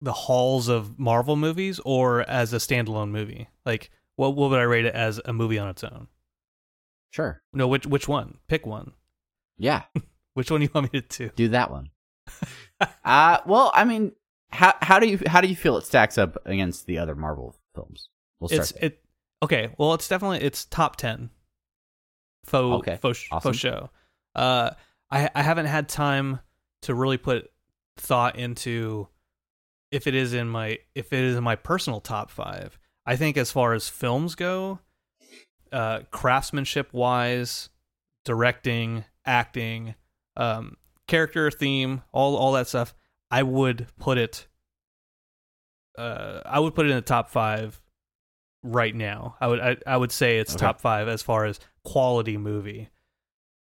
[0.00, 3.48] the halls of Marvel movies or as a standalone movie.
[3.64, 6.08] Like, what what would I rate it as a movie on its own?
[7.10, 7.40] Sure.
[7.52, 8.38] No, which which one?
[8.48, 8.92] Pick one.
[9.58, 9.82] Yeah,
[10.34, 11.30] Which one do you want me to do?
[11.34, 11.88] do that one.
[13.04, 14.12] uh, well, I mean,
[14.50, 17.56] how how do you how do you feel it stacks up against the other Marvel
[17.74, 18.10] films?
[18.38, 18.60] We'll start.
[18.60, 18.84] It's there.
[18.90, 19.02] it.
[19.42, 21.30] Okay, well, it's definitely it's top ten.
[22.44, 23.52] Faux Okay, faux, awesome.
[23.52, 23.90] faux show.
[24.34, 24.70] Uh,
[25.10, 26.40] I I haven't had time
[26.82, 27.50] to really put
[27.96, 29.08] thought into
[29.90, 32.78] if it is in my if it is in my personal top five.
[33.06, 34.80] I think as far as films go,
[35.72, 37.68] uh, craftsmanship wise,
[38.24, 39.94] directing, acting,
[40.36, 42.94] um, character theme, all all that stuff,
[43.30, 44.46] I would put it.
[45.96, 47.80] Uh, I would put it in the top five
[48.62, 49.36] right now.
[49.40, 50.60] I would I, I would say it's Okay.
[50.60, 52.90] top five as far as quality movie.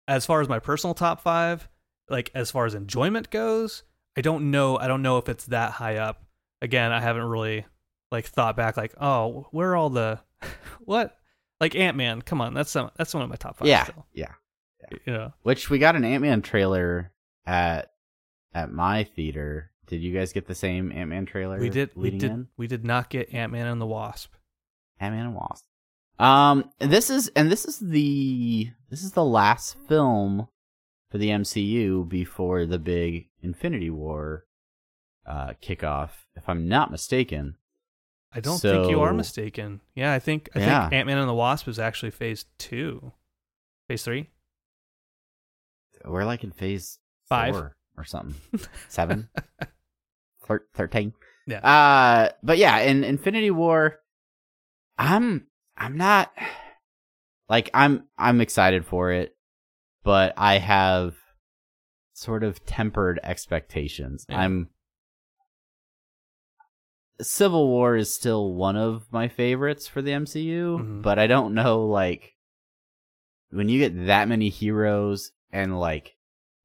[0.08, 1.70] As far as my personal top five,
[2.10, 3.84] like as far as enjoyment goes,
[4.18, 4.78] I don't know.
[4.78, 6.24] I don't know if it's that high up.
[6.62, 7.66] Again, I haven't really
[8.12, 8.78] like thought back.
[8.78, 10.20] Like, oh, where are all the
[10.82, 11.18] what?
[11.60, 12.22] Like Ant Man.
[12.22, 13.68] Come on, that's some, that's one of my top five.
[13.68, 14.06] yeah, still.
[14.14, 14.34] yeah.
[15.06, 15.34] you know.
[15.44, 17.12] Which we got an Ant Man trailer
[17.46, 17.92] at
[18.54, 19.72] at my theater.
[19.88, 21.60] Did you guys get the same Ant Man trailer?
[21.60, 21.92] We did.
[21.96, 22.24] We did.
[22.24, 22.48] in?
[22.58, 24.34] We did not get Ant Man and the Wasp.
[25.00, 25.66] Ant Man and Wasp.
[26.20, 30.48] Um, this is and this is the this is the last film
[31.10, 34.46] for the MCU before the big Infinity War
[35.26, 37.56] uh kickoff, if I'm not mistaken.
[38.34, 39.82] I don't think you are mistaken.
[39.96, 40.82] Yeah, I think I Yeah.
[40.84, 43.12] think Ant Man and the Wasp is actually Phase two,
[43.88, 44.30] Phase three.
[46.06, 47.54] We're like in phase Five.
[47.54, 48.36] four or something.
[48.90, 49.30] Seven?
[50.48, 51.14] Thir- Thirteen.
[51.48, 51.60] Yeah.
[51.60, 54.00] Uh but yeah, in Infinity War,
[54.98, 56.32] I'm I'm not
[57.50, 59.36] like I'm I'm excited for it,
[60.04, 61.16] but I have
[62.14, 64.26] sort of tempered expectations.
[64.30, 64.40] Yeah.
[64.40, 64.70] I'm
[67.22, 71.02] Civil War is still one of my favorites for the MCU, Mhm.
[71.02, 72.36] but I don't know like
[73.50, 76.16] when you get that many heroes and like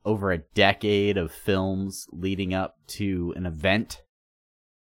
[0.04, 4.02] over a decade of films leading up to an event,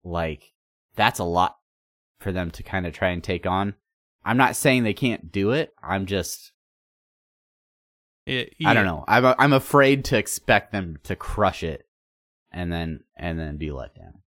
[0.04, 0.54] like
[0.96, 1.58] that's a lot
[2.20, 3.74] for them to kind of try and take on.
[4.24, 5.74] I'm not saying they can't do it.
[5.84, 6.52] I'm just
[8.26, 9.04] It- I don't know.
[9.08, 11.88] I'm I'm afraid to expect them to crush it
[12.52, 14.22] and then and then be let down.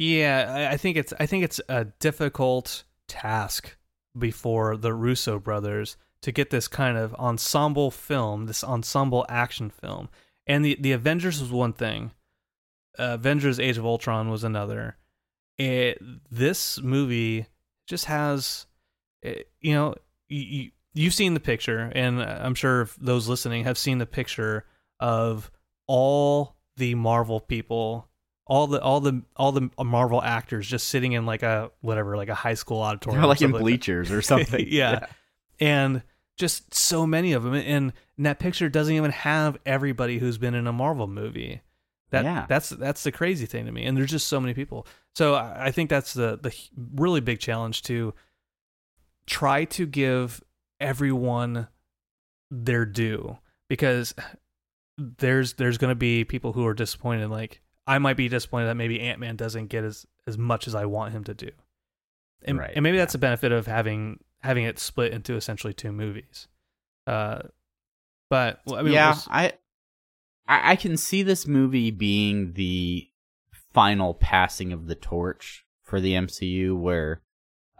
[0.00, 3.76] Yeah, I- think it's I think it's a difficult task
[4.18, 10.08] before the Russo brothers to get this kind of ensemble film, this ensemble action film.
[10.46, 12.12] And the the Avengers was one thing.
[12.98, 14.96] Uh, Avengers: Age of Ultron was another.
[15.58, 15.98] It
[16.30, 17.46] this movie
[17.86, 18.66] just has,
[19.22, 19.94] eh, you know,
[20.30, 24.64] you, you you've seen the picture, and I'm sure those listening have seen the picture
[24.98, 25.50] of
[25.86, 28.09] all the Marvel people
[28.50, 32.28] all the all the all the Marvel actors just sitting in like a whatever like
[32.28, 34.66] a high school auditorium, They're or like in bleachers or something.
[34.68, 35.06] yeah.
[35.60, 36.02] and
[36.36, 40.54] just so many of them, and, and that picture doesn't even have everybody who's been
[40.54, 41.60] in a Marvel movie.
[42.10, 42.46] That Yeah.
[42.48, 44.84] that's that's the crazy thing to me, and there's just so many people.
[45.14, 46.52] So I I think that's the the
[46.96, 48.14] really big challenge to
[49.26, 50.42] try to give
[50.80, 51.68] everyone
[52.50, 54.12] their due because
[54.98, 57.60] there's there's going to be people who are disappointed like
[57.90, 61.12] I might be disappointed that maybe Ant-Man doesn't get as as much as I want
[61.12, 61.50] him to do.
[62.42, 63.02] And, Right, and maybe yeah.
[63.02, 66.48] that's a benefit of having having it split into essentially two movies.
[67.06, 67.40] Uh
[68.28, 69.52] but well, I mean yeah, we'll s- I,
[70.46, 73.08] I I can see this movie being the
[73.72, 77.22] final passing of the torch for the MCU, where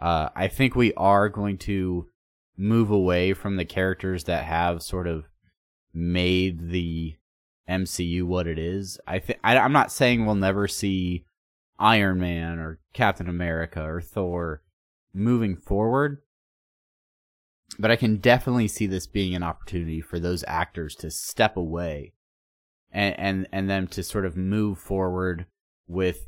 [0.01, 2.07] uh, I think we are going to
[2.57, 5.25] move away from the characters that have sort of
[5.93, 7.15] made the
[7.69, 8.99] MCU what it is.
[9.07, 11.25] I think I'm not saying we'll never see
[11.79, 14.61] Iron Man or Captain America or Thor
[15.13, 16.21] moving forward,
[17.79, 22.13] but I can definitely see this being an opportunity for those actors to step away
[22.91, 25.45] and and, and them to sort of move forward
[25.87, 26.27] with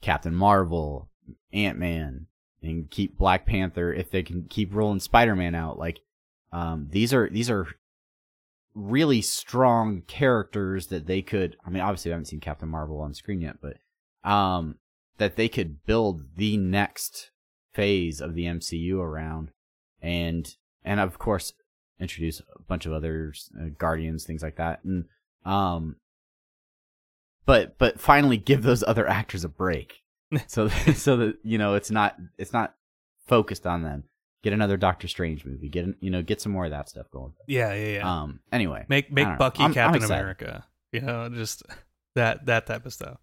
[0.00, 1.08] Captain Marvel,
[1.52, 2.26] Ant Man,
[2.62, 3.92] and keep Black Panther.
[3.92, 6.00] If they can keep rolling Spider Man out, like
[6.52, 7.68] um, these are these are
[8.74, 11.56] really strong characters that they could.
[11.64, 13.76] I mean, obviously, I haven't seen Captain Marvel on screen yet, but
[14.28, 14.76] um,
[15.18, 17.30] that they could build the next
[17.72, 19.50] phase of the MCU around,
[20.00, 20.54] and
[20.84, 21.52] and of course
[22.00, 25.06] introduce a bunch of others, uh, Guardians, things like that, and
[25.44, 25.96] um,
[27.46, 30.02] but but finally give those other actors a break,
[30.46, 32.74] so so that you know it's not it's not
[33.26, 34.04] focused on them.
[34.42, 35.68] Get another Doctor Strange movie.
[35.68, 37.32] Get you know get some more of that stuff going.
[37.46, 38.22] Yeah, yeah, yeah.
[38.22, 38.40] Um.
[38.50, 39.38] Anyway, make make.
[39.38, 40.02] Bucky I'm- I'm Captain.
[40.04, 40.64] America.
[40.92, 41.62] You know, just
[42.14, 43.18] that that type of stuff.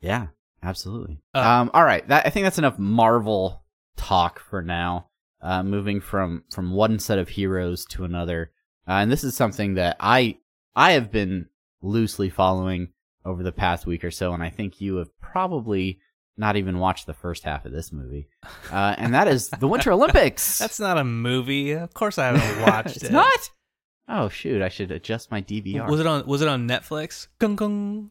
[0.00, 0.28] Yeah,
[0.62, 1.20] absolutely.
[1.34, 3.62] Uh, um, all right, that I think that's enough Marvel
[3.96, 5.08] talk for now.
[5.40, 8.50] Uh, moving from from one set of heroes to another,
[8.88, 10.38] uh, and this is something that I
[10.74, 11.46] I have been
[11.82, 12.88] loosely following
[13.24, 16.00] over the past week or so, and I think you have probably
[16.36, 18.28] not even watched the first half of this movie,
[18.70, 20.58] uh, and that is the Winter Olympics.
[20.60, 21.72] That's not a movie.
[21.72, 23.12] Of course, I haven't watched it's it.
[23.12, 23.50] not.
[24.08, 24.62] Oh shoot!
[24.62, 25.88] I should adjust my DVR.
[25.88, 26.26] Was it on?
[26.26, 27.28] Was it on Netflix?
[27.40, 28.10] Gung gung.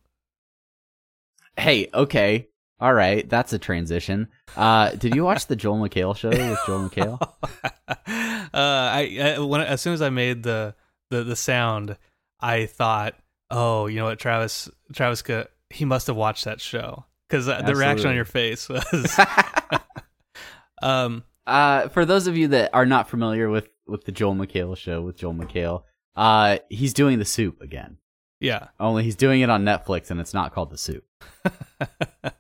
[1.58, 2.50] Hey, okay.
[2.78, 4.28] All right, that's a transition.
[4.58, 7.22] Uh, did you watch the Joel McHale show with Joel McHale?
[7.40, 10.76] uh, I, I when as soon as I made the
[11.10, 11.98] the the sound,
[12.42, 13.16] I thought,
[13.50, 15.24] oh, you know what, Travis Travis
[15.70, 17.06] he must have watched that show
[17.36, 19.20] because the reaction on your face was,
[20.82, 24.76] um, Uh, for those of you that are not familiar with with the Joel McHale
[24.76, 25.84] show with Joel McHale,
[26.16, 27.98] uh, he's doing the soup again.
[28.40, 31.04] yeah, Only he's doing it on Netflix, and it's not called the soup.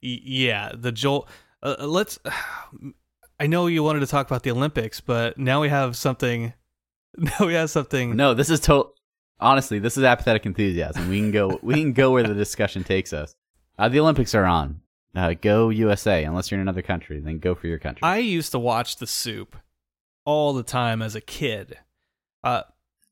[0.00, 0.72] Yeah.
[0.74, 1.28] The Joel.
[1.62, 2.18] Uh, let's.
[3.40, 6.52] I know you wanted to talk about the Olympics, but now we have something.
[7.16, 8.14] Now we have something.
[8.14, 8.94] No, this is total.
[9.40, 11.08] Honestly, this is apathetic enthusiasm.
[11.08, 11.58] We can go.
[11.62, 13.34] we can go where the discussion takes us.
[13.78, 14.80] Uh, the Olympics are on.
[15.14, 16.24] Uh, go USA.
[16.24, 18.00] Unless you're in another country, then go for your country.
[18.02, 19.56] I used to watch The Soup
[20.24, 21.78] all the time as a kid.
[22.44, 22.62] Uh,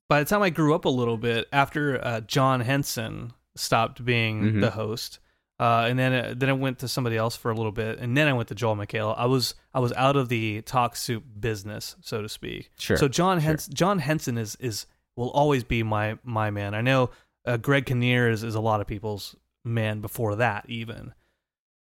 [0.08, 4.42] by the time I grew up a little bit, after uh, John Henson stopped being
[4.42, 4.60] Mhm.
[4.60, 5.18] the host,
[5.58, 8.16] uh, and then it, then I went to somebody else for a little bit, and
[8.16, 9.14] then I went to Joel McHale.
[9.16, 12.70] I was I was out of the talk soup business, so to speak.
[12.78, 13.44] Sure, So John sure.
[13.46, 16.74] Henson, John Henson is is will always be my my man.
[16.74, 17.10] I know
[17.46, 19.34] uh, Greg Kinnear is, is a lot of people's
[19.66, 21.12] man before that even.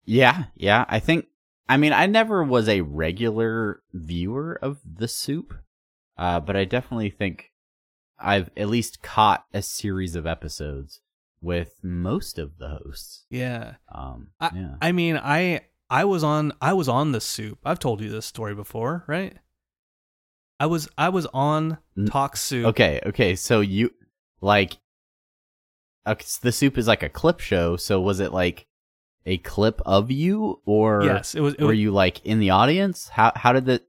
[0.05, 0.85] Yeah, yeah.
[0.87, 1.27] I think.
[1.67, 5.53] I mean, I never was a regular viewer of the soup,
[6.17, 7.51] uh, but I definitely think
[8.19, 10.99] I've at least caught a series of episodes
[11.41, 13.25] with most of the hosts.
[13.29, 13.75] Yeah.
[13.89, 14.75] Um, I, yeah.
[14.81, 17.59] I mean, I I was on I was on the soup.
[17.63, 19.37] I've told you this story before, right?
[20.59, 22.67] I was I was on Talk Soup.
[22.67, 23.35] okay, okay.
[23.35, 23.91] So you
[24.41, 24.77] like,
[26.05, 27.77] so the soup is like a clip show.
[27.77, 28.67] So was it like
[29.25, 31.53] a clip of you, or Yes, it was.
[31.55, 33.07] It were was, you like in the audience?
[33.09, 33.81] How how did the?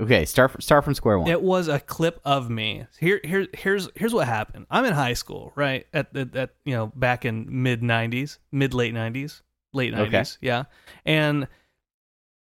[0.00, 1.28] Okay, start from, start from square one.
[1.30, 2.86] it was a clip of me.
[2.98, 4.66] Here here here's here's what happened.
[4.70, 5.86] I'm in high school, right?
[5.92, 9.42] At at, at you know back in mid '90s, mid late '90s,
[9.74, 10.24] late '90s, Okay.
[10.40, 10.64] yeah.
[11.04, 11.48] And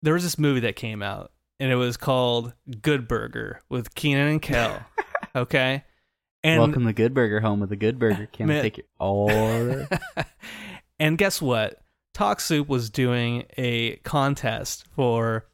[0.03, 4.29] there was this movie that came out, and it was called Good Burger with Keenan
[4.29, 4.85] and Kel.
[5.35, 5.85] okay,
[6.43, 8.27] and Welcome to Good Burger, home with a Good Burger.
[8.33, 9.89] Can I take your order?
[10.99, 11.81] and guess what?
[12.15, 15.47] Talk Soup was doing a contest for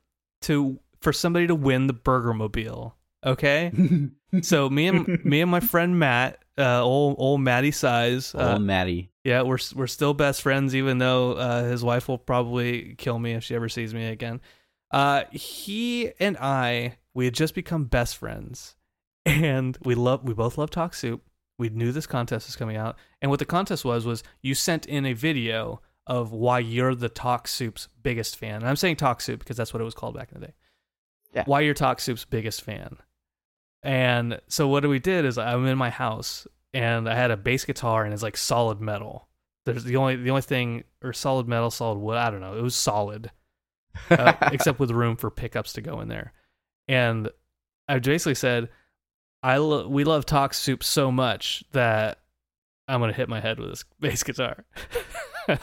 [0.43, 2.97] to for somebody to win the Burger Mobile.
[3.25, 3.73] Okay,
[4.43, 8.63] so me and me and my friend Matt, uh, old old Matty size, uh, Old
[8.63, 9.11] Matty.
[9.25, 13.33] yeah, we're we're still best friends, even though uh, his wife will probably kill me
[13.33, 14.41] if she ever sees me again.
[14.91, 18.77] Uh, he and I, we had just become best friends,
[19.27, 21.23] and we love we both love Talk Soup.
[21.59, 24.87] We knew this contest was coming out, and what the contest was was you sent
[24.87, 28.57] in a video of why you're the Talk Soup's biggest fan.
[28.57, 30.55] And I'm saying Talk Soup because that's what it was called back in the day.
[31.35, 31.43] Yeah.
[31.47, 32.97] Why you're Talk Soup's biggest fan.
[33.83, 37.65] And so what we did is I'm in my house and I had a bass
[37.65, 39.29] guitar and it's like solid metal.
[39.65, 42.17] There's the only the only thing or solid metal, solid wood.
[42.17, 42.57] I don't know.
[42.57, 43.33] It was solid,
[44.11, 46.33] uh, except with room for pickups to go in there.
[46.87, 47.31] And
[47.89, 48.69] I basically said,
[49.43, 52.19] "I lo- we love Talk Soup so much that
[52.89, 54.65] I'm gonna hit my head with this bass guitar."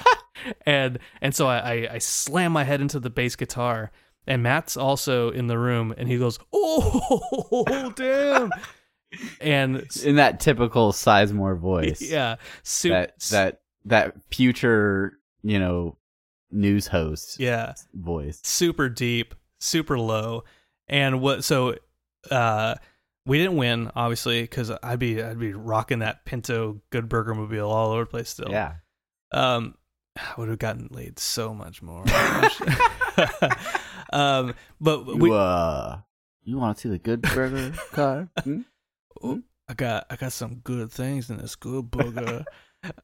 [0.65, 3.91] and and so I, I I slam my head into the bass guitar,
[4.27, 8.51] and Matt's also in the room, and he goes, "Oh damn!"
[9.39, 12.01] and in that typical Sizemore voice.
[12.01, 15.97] yeah, soup, That that that future, you know,
[16.51, 18.39] news host yeah, voice.
[18.43, 20.43] super deep, super low,
[20.87, 21.43] and what?
[21.43, 21.75] So,
[22.31, 22.75] uh,
[23.25, 27.69] we didn't win, obviously, because I'd be I'd be rocking that Pinto Good Burger Mobile
[27.69, 28.49] all over the place still.
[28.49, 28.75] Yeah.
[29.31, 29.75] Um,
[30.15, 32.03] I would have gotten laid so much more.
[34.13, 35.97] um, but You, we, uh,
[36.43, 38.29] you want to see the good burger car?
[38.43, 38.61] Hmm?
[39.21, 42.43] Oh, I got I got some good things in this good burger.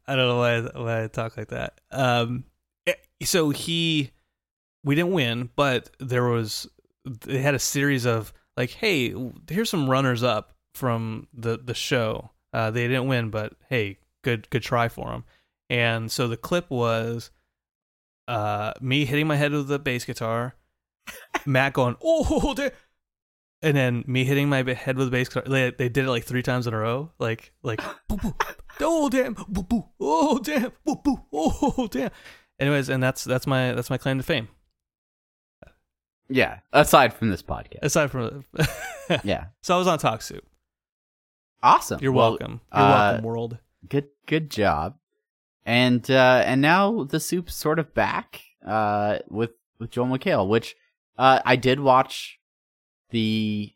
[0.06, 1.80] I don't know why I, why I talk like that.
[1.90, 2.44] Um,
[2.86, 2.94] eh,
[3.24, 4.12] so he,
[4.84, 6.68] we didn't win, but there was
[7.06, 9.16] they had a series of like, hey,
[9.49, 12.30] here's some runners up from the the show.
[12.51, 15.24] Uh, they didn't win, but hey, good good try for them.
[15.70, 17.32] And so the clip was,
[18.28, 20.55] uh, me hitting my head with the bass guitar,
[21.45, 22.74] Matt going, oh, there
[23.62, 25.43] and then me hitting my head with the bass guitar.
[25.47, 28.36] They, they did it like three times in a row, like like boo, boo,
[28.82, 32.12] oh damn, boo, boo, oh damn, boo, boo, oh damn.
[32.60, 34.49] Anyways, and that's that's my that's my claim to fame.
[36.30, 36.60] Yeah.
[36.74, 37.80] Aside from this podcast.
[37.82, 38.46] Aside from,
[39.24, 39.46] Yeah.
[39.62, 40.46] so I was on Talk Soup.
[41.62, 42.00] Awesome.
[42.02, 42.62] You're Well, welcome.
[42.74, 43.58] You're uh, welcome, world.
[43.88, 44.96] good good job
[45.66, 50.76] and uh and now the soup's sort of back uh with with joel mchale which
[51.18, 52.40] uh i did watch
[53.10, 53.72] the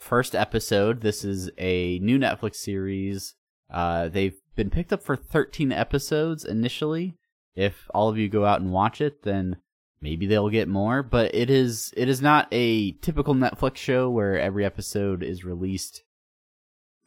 [0.00, 3.34] first episode this is a new netflix series
[3.70, 7.16] uh they've been picked up for 13 episodes initially
[7.54, 9.56] if all of you go out and watch it then
[10.00, 14.38] maybe they'll get more but it is it is not a typical netflix show where
[14.38, 16.02] every episode is released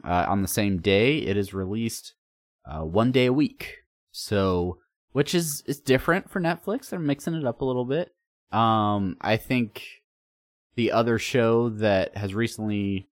[0.03, 2.13] uh, on the same day it is released
[2.65, 3.77] uh, one day a week.
[4.11, 4.79] So,
[5.11, 6.89] which is is different for Netflix.
[6.89, 8.13] They're mixing it up a little bit.
[8.51, 9.83] Um, I think
[10.75, 13.07] the other show that has recently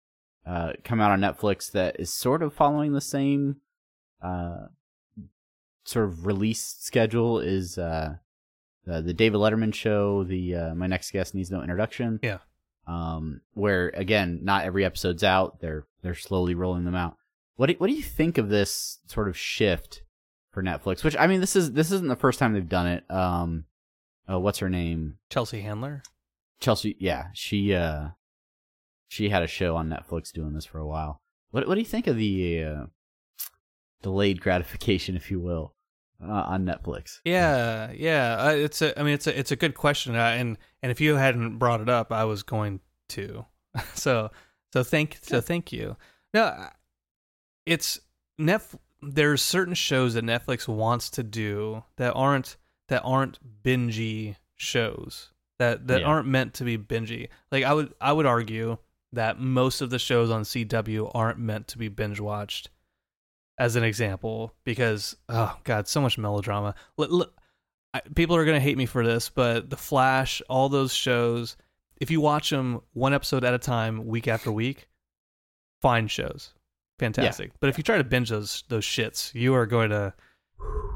[0.46, 3.56] uh, come out on Netflix that is sort of following the same
[4.22, 4.66] uh,
[5.84, 8.16] sort of release schedule is uh,
[8.88, 10.24] the the David Letterman show.
[10.24, 12.18] The uh, my next guest needs no introduction.
[12.22, 12.38] Yeah.
[12.86, 15.60] Um, where again, not every episode's out.
[15.60, 17.16] They're they're slowly rolling them out.
[17.56, 20.02] What do, what do you think of this sort of shift
[20.52, 21.04] for Netflix?
[21.04, 23.10] Which I mean, this is this isn't the first time they've done it.
[23.10, 23.64] Um,
[24.30, 25.18] uh, what's her name?
[25.30, 26.02] Chelsea Handler.
[26.60, 26.96] Chelsea.
[26.98, 28.08] Yeah, she uh,
[29.08, 31.20] she had a show on Netflix doing this for a while.
[31.50, 32.86] What what do you think of the uh,
[34.02, 35.74] delayed gratification, if you will,
[36.22, 37.20] uh, on Netflix?
[37.24, 38.36] Yeah, yeah.
[38.40, 38.98] Uh, it's a.
[38.98, 39.38] I mean, it's a.
[39.38, 40.14] It's a good question.
[40.16, 43.44] Uh, and and if you hadn't brought it up, I was going to.
[43.94, 44.30] so
[44.72, 45.96] so thank so thank you.
[46.34, 46.70] No, I-
[47.66, 48.00] it's
[48.40, 48.74] Netf.
[49.00, 52.56] There's certain shows that Netflix wants to do that aren't
[52.88, 56.06] that aren't bingey shows that that Yeah.
[56.06, 57.28] aren't meant to be bingey.
[57.52, 58.78] Like I would I would argue
[59.12, 62.70] that most of the shows on CW aren't meant to be binge watched.
[63.58, 66.74] As an example, because oh god, so much melodrama.
[66.98, 67.32] L- l-
[67.92, 71.56] I, people are gonna hate me for this, but The Flash, all those shows,
[72.00, 74.86] if you watch them one episode at a time, week after week,
[75.82, 76.54] fine shows,
[76.98, 77.50] fantastic.
[77.60, 80.14] But if you try to binge those those shits, you are going to.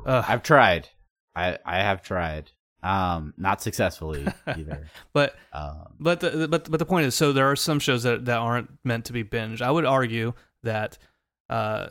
[0.06, 0.88] Uh, I've tried.
[1.34, 2.50] I I have tried.
[2.84, 4.86] Um, not successfully either.
[5.12, 8.24] but um, But the but but the point is, so there are some shows that
[8.26, 9.62] that aren't meant to be binged.
[9.62, 10.98] I would argue that
[11.48, 11.88] uh,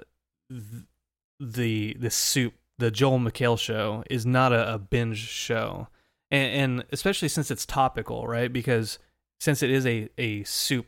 [1.39, 5.87] the the soup, the Joel McHale show, is not a, a binge show,
[6.29, 8.51] and, and especially since it's topical, right?
[8.51, 8.99] Because
[9.39, 10.87] since it is a a soup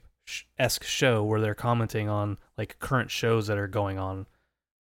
[0.58, 4.26] esque show where they're commenting on like current shows that are going on,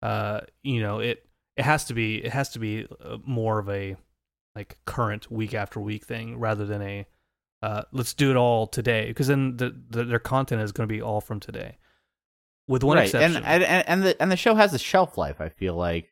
[0.01, 1.25] uh, you know, it
[1.55, 3.95] it has to be it has to be uh, more of a
[4.55, 7.05] like current week after week thing rather than a
[7.61, 9.07] uh, let's do it all today.
[9.07, 11.77] Because then the, the, their content is going to be all from today
[12.67, 13.05] with one right.
[13.05, 15.41] exception And, and and the and the show has a shelf life.
[15.41, 16.11] I feel like,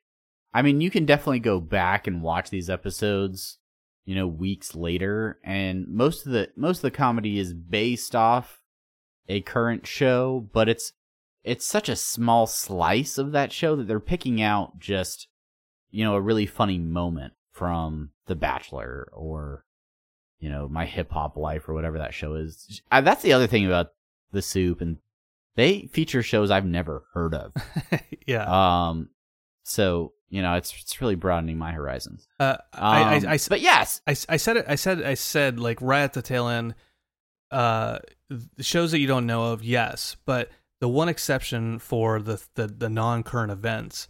[0.54, 3.58] I mean, you can definitely go back and watch these episodes,
[4.06, 8.62] you know, weeks later, and most of the most of the comedy is based off
[9.28, 10.94] a current show, but it's
[11.44, 15.28] it's such a small slice of that show that they're picking out just
[15.92, 19.66] you know a really funny moment from The Bachelor or
[20.40, 22.82] you know my hip hop life or whatever that show is.
[22.92, 23.92] That's the other thing about
[24.32, 24.98] the soup and
[25.60, 27.54] they feature shows I've never heard of.
[28.28, 28.46] yeah
[28.90, 29.10] Um,
[29.64, 32.28] so you know, it's it's really broadening my horizons.
[32.40, 35.60] uh, I, I, Um, I, but yes, I, I said it I said I said
[35.60, 36.76] like right at the tail end
[37.52, 37.98] uh
[38.30, 40.52] the shows that you don't know of yes but
[40.82, 44.08] the one exception for the the, the non-current events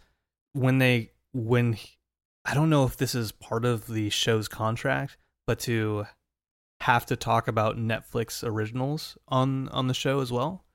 [0.51, 1.97] when they when he-
[2.43, 5.15] I don't know if this is part of the show's contract
[5.47, 6.05] but to
[6.81, 10.65] have to talk about Netflix originals on on the show as well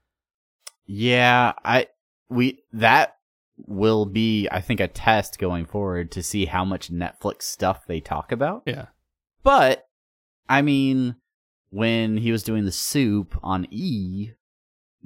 [0.86, 1.88] yeah, I
[2.28, 3.16] we that
[3.56, 8.00] will be I think a test going forward to see how much Netflix stuff they
[8.00, 8.62] talk about.
[8.66, 8.86] yeah
[9.42, 9.86] But
[10.48, 11.16] I mean,
[11.70, 14.30] when he was doing the soup on E,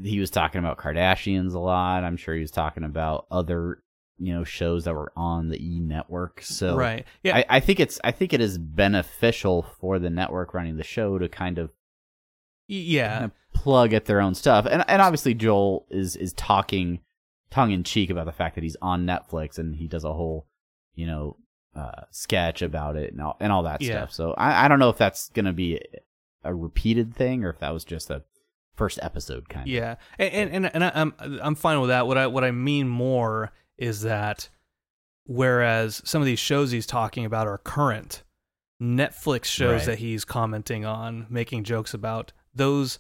[0.03, 2.05] he was talking about Kardashians a lot.
[2.05, 3.83] I'm sure he was talking about other
[4.19, 6.43] you know shows that were on the E network.
[6.43, 7.07] So right.
[7.23, 7.37] Yeah.
[7.37, 11.19] I, I think it's I think it is beneficial for the network running the show
[11.19, 11.71] to kind of
[12.69, 13.13] yeah.
[13.15, 14.67] kind of plug at their own stuff.
[14.71, 17.01] And and obviously Joel is is talking
[17.51, 20.47] tongue in cheek about the fact that he's on Netflix and he does a whole,
[20.95, 21.37] you know,
[21.75, 23.99] uh, sketch about it and all and all that Yeah.
[24.03, 24.13] stuff.
[24.13, 25.81] So I, I don't know if that's gonna be
[26.45, 28.23] a repeated thing or if that was just a
[28.77, 29.69] first episode kind of.
[29.73, 32.07] Yeah, and and and, and I, I'm I'm fine with that.
[32.07, 34.49] What I what I mean more is that
[35.25, 38.23] whereas some of these shows he's talking about are current,
[38.81, 39.87] Netflix shows Right.
[39.87, 42.99] that he's commenting on, making jokes about those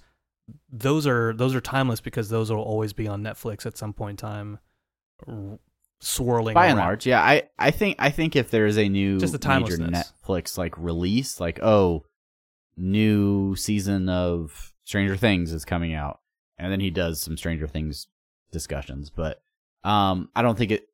[0.71, 4.21] those are those are timeless because those will always be on Netflix at some point
[4.23, 4.59] in time,
[5.27, 5.59] r-
[6.01, 6.55] swirling.
[6.55, 6.87] By and around.
[6.87, 9.77] large, yeah, I, I think I think if there is a new Just the major.
[10.27, 12.05] Netflix like release, like oh,
[12.77, 16.21] new season of Stranger Things is coming out,
[16.59, 18.07] and then he does some Stranger Things
[18.51, 19.43] discussions, but
[19.85, 20.89] um, I don't think it.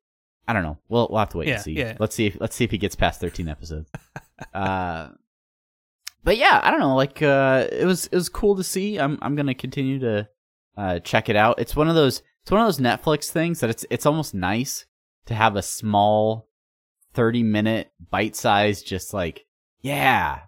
[0.47, 0.77] I don't know.
[0.89, 1.71] We'll we'll have to wait Yeah, and see.
[1.73, 1.97] yeah.
[1.99, 3.89] Let's see if let's see if he gets past thirteen episodes.
[4.53, 5.09] uh,
[6.25, 6.95] but yeah, I don't know.
[6.95, 8.97] Like uh, it was it was cool to see.
[8.97, 10.27] I'm I'm gonna continue to
[10.75, 11.59] uh check it out.
[11.59, 14.85] It's one of those it's one of those Netflix things that it's it's almost nice
[15.27, 16.49] to have a small
[17.13, 19.45] 30 minute bite size just like
[19.81, 20.41] yeah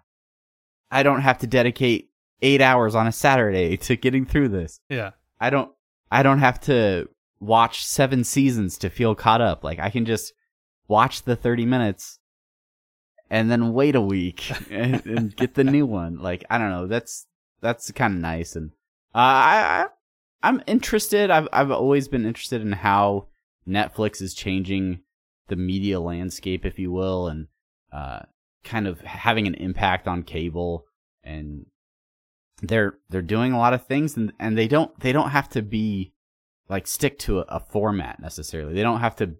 [0.90, 2.10] i don't have to dedicate
[2.42, 5.72] eight hours on a saturday to getting through this Yeah, i don't
[6.10, 7.08] i don't have to
[7.40, 10.34] watch seven seasons to feel caught up like i can just
[10.88, 12.18] watch the 30 minutes
[13.30, 16.86] and then wait a week and, and get the new one like i don't know
[16.86, 17.26] that's
[17.60, 18.70] that's kind of nice and
[19.14, 19.86] uh, I, I
[20.42, 23.28] i'm interested i've i've always been interested in how
[23.68, 25.00] Netflix is changing
[25.48, 27.46] the media landscape, if you will, and
[27.92, 28.20] uh,
[28.64, 30.86] kind of having an impact on cable.
[31.22, 31.66] And
[32.62, 35.62] they're they're doing a lot of things, and and they don't they don't have to
[35.62, 36.14] be
[36.68, 38.74] like stick to a, a format necessarily.
[38.74, 39.34] They don't have to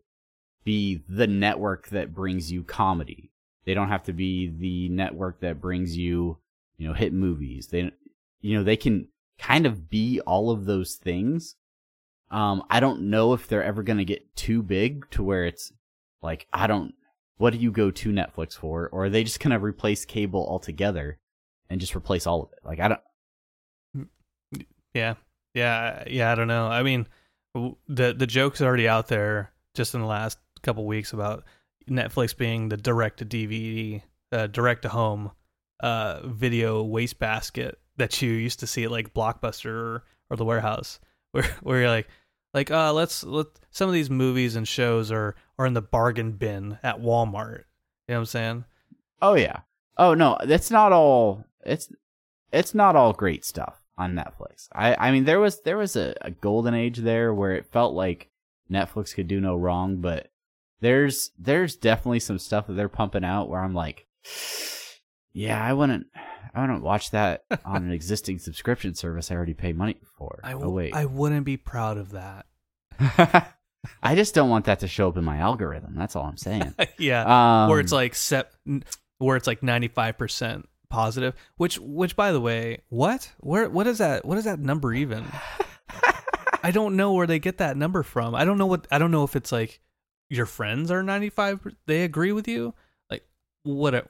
[0.64, 3.30] be the network that brings you comedy.
[3.68, 6.38] They don't have to be the network that brings you
[6.78, 7.66] you know hit movies.
[7.66, 7.92] They
[8.40, 9.08] you know they can
[9.38, 11.54] kind of be all of those things
[12.30, 15.72] um, I don't know if they're ever going to get too big to where it's
[16.22, 16.94] like, I don't,
[17.38, 18.88] what do you go to Netflix for?
[18.88, 21.18] Or are they just going to replace cable altogether
[21.70, 22.58] and just replace all of it?
[22.64, 24.08] Like, I don't,
[24.92, 25.14] yeah,
[25.54, 26.32] yeah, yeah.
[26.32, 26.66] I don't know.
[26.66, 27.06] I mean,
[27.54, 31.44] the the joke's already out there just in the last couple weeks about
[31.88, 35.32] Netflix being the direct to DVD, uh, direct to home
[35.80, 41.00] uh, video wastebasket that you used to see at like Blockbuster or, or the warehouse,
[41.32, 42.08] where where you're like,
[42.54, 46.32] like, uh, let's let some of these movies and shows are are in the bargain
[46.32, 47.64] bin at Walmart.
[48.06, 48.64] You know what I'm saying?
[49.22, 49.60] oh yeah.
[49.96, 51.92] Oh no, that's not all, it's,
[52.52, 54.68] it's not all great stuff on Netflix.
[54.72, 57.94] I, I mean, there was, there was a, a golden age there where it felt
[57.94, 58.30] like
[58.70, 60.28] Netflix could do no wrong, but
[60.80, 64.06] there's, there's definitely some stuff that they're pumping out where I'm like,
[65.32, 66.06] yeah, I wouldn't,
[66.54, 70.40] I wouldn't watch that on an existing subscription service I already pay money for.
[70.42, 72.46] I oh wait, I wouldn't be proud of that.
[74.02, 75.94] I just don't want that to show up in my algorithm.
[75.94, 76.74] That's all I'm saying.
[76.98, 77.62] yeah.
[77.62, 78.50] Um, where it's like set,
[79.18, 81.34] where it's like ninety five percent positive.
[81.56, 84.24] Which, which by the way, what, where, what is that?
[84.24, 85.24] What is that number even?
[86.62, 88.34] I don't know where they get that number from.
[88.34, 88.88] I don't know what.
[88.90, 89.80] I don't know if it's like
[90.30, 91.60] your friends are ninety five.
[91.86, 92.74] They agree with you.
[93.10, 93.24] Like
[93.62, 93.94] what?
[93.94, 94.08] a-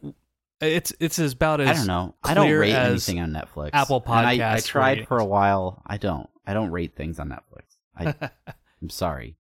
[0.61, 2.15] It's it's as about as I don't know.
[2.25, 3.71] I don't rate anything on Netflix.
[3.73, 5.09] Apple And I, I tried ratings.
[5.09, 5.83] for a while.
[5.87, 6.29] I don't.
[6.47, 7.77] I don't rate things on Netflix.
[7.97, 8.15] I,
[8.83, 9.37] I'm sorry.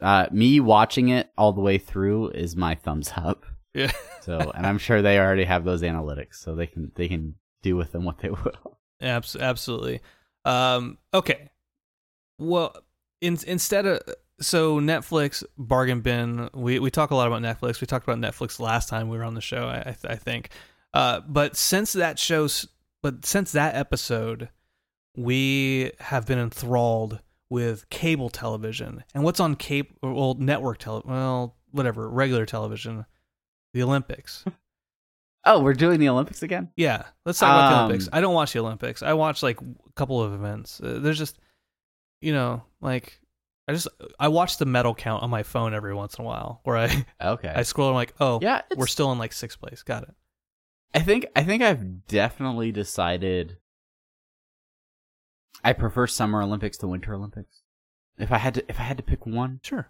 [0.00, 3.44] Uh, me watching it all the way through is my thumbs up.
[3.74, 3.90] Yeah.
[4.22, 7.76] So, and I'm sure they already have those analytics, so they can they can do
[7.76, 8.78] with them what they will.
[9.02, 10.00] Abs- absolutely.
[10.44, 11.50] Um, okay.
[12.38, 12.76] Well,
[13.20, 14.00] in, instead of
[14.40, 17.80] so Netflix bargain bin, we we talk a lot about Netflix.
[17.80, 19.66] We talked about Netflix last time we were on the show.
[19.68, 20.50] I I, th- I think.
[20.92, 22.68] Uh, but since that show's,
[23.02, 24.48] but since that episode,
[25.16, 27.20] we have been enthralled
[27.50, 33.04] with cable television and what's on cable, well, network tele, well, whatever, regular television,
[33.72, 34.44] the Olympics.
[35.46, 36.70] Oh, we're doing the Olympics again.
[36.74, 38.08] Yeah, let's talk about the Um, Olympics.
[38.10, 39.02] I don't watch the Olympics.
[39.02, 40.80] I watch like a couple of events.
[40.82, 41.38] Uh, there's just,
[42.22, 43.20] you know, like
[43.66, 43.88] I just
[44.20, 47.06] I watch the medal count on my phone every once in a while, where I
[47.20, 47.48] Okay.
[47.54, 49.82] I scroll and I'm like, oh, yeah, we're still in like sixth place.
[49.82, 50.14] Got it.
[50.92, 53.56] I think I think I've definitely decided
[55.62, 57.62] I prefer summer Olympics to winter Olympics.
[58.18, 59.88] If I had to if I had to pick one, Sure.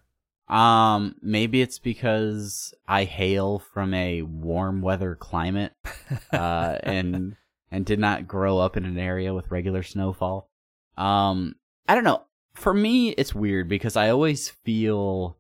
[0.48, 5.72] um maybe it's because I hail from a warm weather climate
[6.32, 7.36] uh and
[7.70, 10.48] and did not grow up in an area with regular snowfall.
[10.96, 11.56] Um
[11.88, 12.22] I don't know.
[12.54, 15.36] For me it's weird because I always feel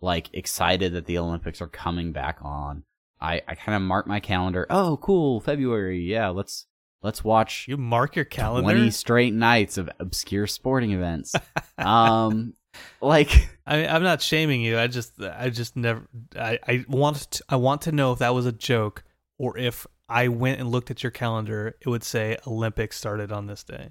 [0.00, 2.84] like excited that the Olympics are coming back on.
[3.20, 4.66] I, I kind of mark my calendar.
[4.68, 6.02] Oh, cool, February.
[6.02, 6.66] Yeah, let's
[7.02, 8.72] let's watch You mark your calendar.
[8.72, 11.34] 20 straight nights of obscure sporting events.
[11.78, 12.54] um
[13.00, 14.78] like I, I'm not shaming you.
[14.78, 16.06] I just, I just never.
[16.38, 19.02] I, I want, to, I want to know if that was a joke
[19.38, 23.46] or if I went and looked at your calendar, it would say Olympics started on
[23.46, 23.90] this day.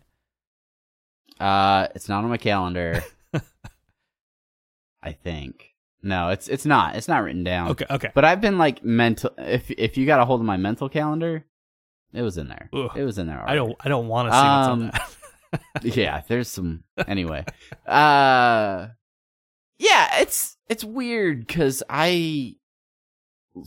[1.40, 3.04] Uh it's not on my calendar.
[5.04, 5.72] I think.
[6.02, 6.96] No, it's it's not.
[6.96, 7.70] It's not written down.
[7.72, 8.12] Okay, okay.
[8.14, 11.46] But I've been like mental if if you got a hold of my mental calendar,
[12.14, 12.70] it was in there.
[12.74, 12.92] Ugh.
[12.96, 13.44] It was in there.
[13.48, 14.92] I don't, I don't want to see what's on Um,
[15.84, 15.84] that.
[15.96, 17.44] yeah, there's some anyway.
[17.88, 18.88] Uh
[19.80, 22.56] yeah, it's it's weird cuz I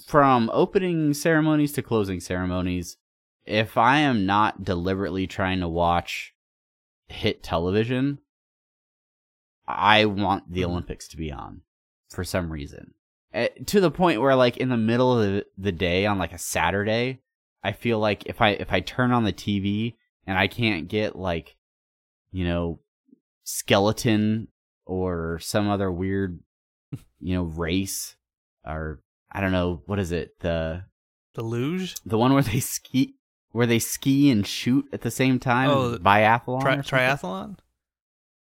[0.06, 2.96] from opening ceremonies to closing ceremonies,
[3.46, 6.34] if I am not deliberately trying to watch
[7.08, 8.18] hit television,
[9.66, 11.62] I want the Olympics to be on
[12.08, 12.94] for some reason.
[13.34, 16.32] Eh, to the point where like in the middle of the, the day on like
[16.32, 17.20] a Saturday,
[17.62, 19.96] I feel like if I if I turn on the TV
[20.26, 21.56] and I can't get like
[22.30, 22.80] you know
[23.44, 24.48] skeleton
[24.86, 26.40] or some other weird
[27.20, 28.16] you know race
[28.64, 29.00] or
[29.30, 30.38] I don't know what is it?
[30.40, 30.84] The
[31.34, 33.16] the luge, the one where they ski
[33.52, 37.56] where they ski and shoot at the same time Oh, biathlon tri- triathlon,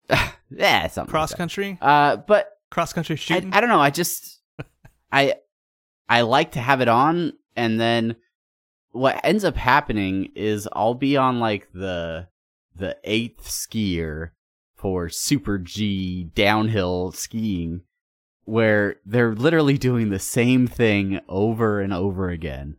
[0.50, 1.42] yeah something cross like that.
[1.42, 3.52] country, uh but cross country I, shooting.
[3.52, 3.80] I don't know.
[3.80, 4.40] I just
[5.12, 5.34] I
[6.08, 8.16] I like to have it on, and then
[8.92, 12.26] what ends up happening is I'll be on like the
[12.74, 14.30] the eighth skier
[14.74, 17.82] for Super G downhill skiing,
[18.44, 22.76] where they're literally doing the same thing over and over again.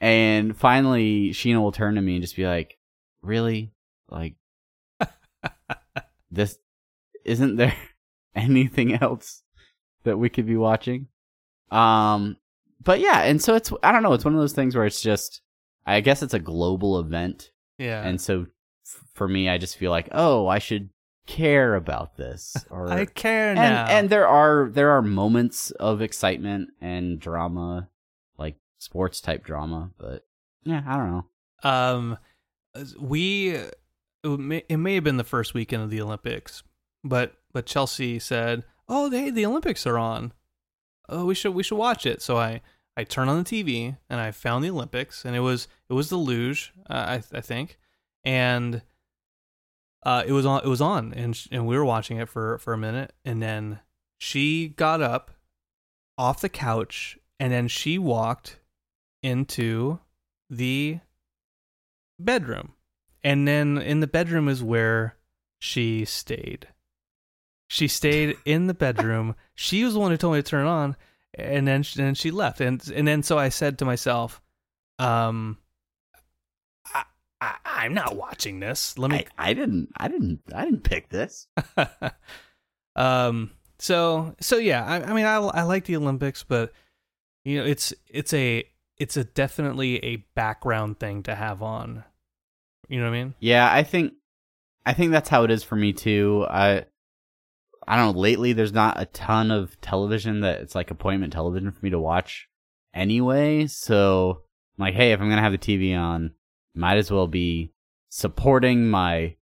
[0.00, 2.78] And finally, Sheena will turn to me and just be like,
[3.22, 3.72] "Really?
[4.08, 4.34] Like
[6.30, 6.58] this?
[7.24, 7.74] Isn't there
[8.34, 9.42] anything else
[10.04, 11.08] that we could be watching?"
[11.70, 12.36] Um,
[12.82, 14.12] but yeah, and so it's I don't know.
[14.12, 15.42] It's one of those things where it's just
[15.86, 18.46] I guess it's a global event, yeah, and so
[18.86, 20.90] f- for me, I just feel like oh, I should
[21.26, 23.86] care about this or I care and now.
[23.86, 27.88] and there are there are moments of excitement and drama
[28.78, 30.26] sports type drama but
[30.64, 31.26] yeah i don't know
[31.68, 32.18] Um,
[33.00, 36.62] we it may, it may have been the first weekend of the Olympics,
[37.02, 40.32] but but Chelsea said, "Oh, hey, the Olympics are on.
[41.08, 42.60] Oh, we should we should watch it." So I
[42.96, 46.08] I turned on the TV and I found the Olympics, and it was it was
[46.10, 47.78] the luge, uh, I I think,
[48.24, 48.82] and
[50.04, 52.58] uh, it was on it was on, and sh- and we were watching it for
[52.58, 53.80] for a minute, and then
[54.18, 55.30] she got up
[56.16, 58.60] off the couch, and then she walked
[59.22, 59.98] into
[60.50, 61.00] the
[62.18, 62.72] bedroom.
[63.24, 65.16] And then in the bedroom is where
[65.58, 66.68] she stayed.
[67.68, 69.34] She stayed in the bedroom.
[69.54, 70.96] she was the one who told me to turn it on,
[71.34, 72.60] and then then she left.
[72.60, 74.40] And and then so I said to myself,
[74.98, 75.58] um,
[76.86, 77.04] I,
[77.40, 78.96] I I'm not watching this.
[78.98, 81.46] Let me I, I didn't i didn't i didn't pick this
[82.96, 86.72] um so so yeah I, I mean I, I like the olympics but
[87.44, 88.64] you know it's it's a
[88.98, 92.04] it's a definitely a background thing to have on.
[92.88, 93.34] You know what i mean?
[93.40, 94.14] Yeah i think
[94.86, 96.46] i think that's how it is for me too.
[96.48, 96.84] I
[97.86, 101.70] i don't know lately there's not a ton of television that it's like appointment television
[101.70, 102.48] for me to watch
[102.94, 103.66] anyway.
[103.66, 104.42] So
[104.78, 106.32] I'm like hey if i'm gonna have the tv on
[106.74, 107.72] might as well be
[108.08, 109.34] supporting my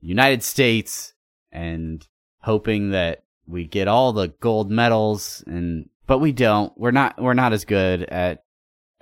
[0.00, 1.14] united states
[1.50, 2.06] and
[2.40, 6.76] hoping that we get all the gold medals and but we don't.
[6.76, 8.41] We're not we're not as good at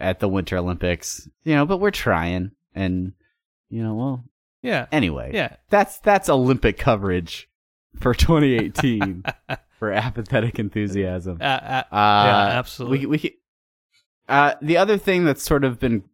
[0.01, 3.13] at the winter olympics you know but we're trying and
[3.69, 4.25] you know well
[4.63, 4.87] yeah.
[4.93, 5.57] anyway yeah.
[5.71, 7.49] that's that's olympic coverage
[7.99, 9.25] for 2018
[9.79, 11.39] for apathetic enthusiasm.
[11.41, 13.07] Uh, uh, uh, yeah absolutely.
[13.07, 13.37] we, we
[14.29, 16.05] uh the other thing that's sort of been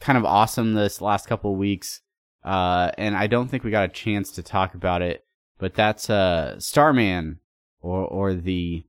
[0.00, 2.00] kind of awesome this last couple of weeks
[2.44, 5.24] uh and i don't think we got a chance to talk about it
[5.58, 7.38] but that's uh starman
[7.80, 8.84] or or the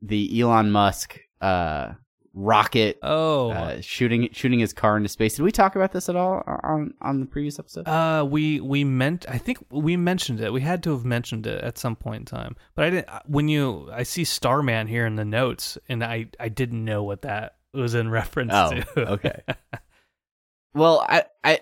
[0.00, 1.92] the elon musk uh
[2.34, 3.50] rocket oh.
[3.50, 5.36] uh, shooting shooting his car into space.
[5.36, 7.86] Did we talk about this at all on on the previous episode?
[7.86, 10.52] Uh we we meant i think we mentioned it.
[10.52, 12.56] We had to have mentioned it at some point in time.
[12.74, 16.48] But i didn't when you i see starman here in the notes and i i
[16.48, 19.10] didn't know what that was in reference Oh, to.
[19.12, 19.42] okay.
[20.74, 21.60] Well, I, I,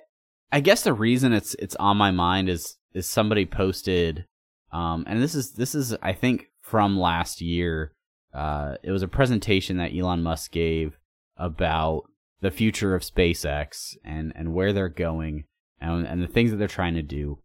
[0.52, 4.26] I guess the reason it's it's on my mind is is somebody posted,
[4.72, 7.92] um, and this is this is I think from last year.
[8.32, 10.98] Uh, it was a presentation that Elon Musk gave
[11.36, 12.02] about
[12.40, 15.44] the future of SpaceX and and where they're going
[15.80, 17.38] and and the things that they're trying to do.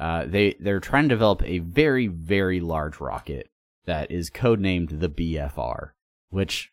[0.00, 3.50] Uh, they they're trying to develop a very very large rocket
[3.84, 5.90] that is codenamed the BFR,
[6.30, 6.72] which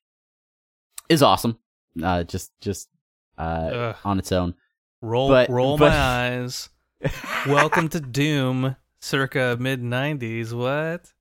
[1.10, 1.60] is awesome.
[2.02, 2.90] Uh, just just
[3.38, 4.54] uh, on its own.
[5.02, 6.70] Roll But- roll but- my eyes.
[7.48, 10.52] Welcome to Doom, circa mid '90s.
[10.54, 11.14] What?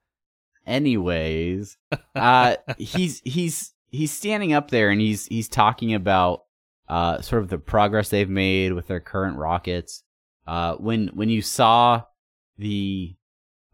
[0.69, 1.79] Anyways,
[2.15, 6.45] uh, he's he's he's standing up there and he's he's talking about
[6.89, 10.05] uh, sort of the progress they've made with their current rockets.
[10.47, 12.03] Uh, when when you saw
[12.59, 13.17] the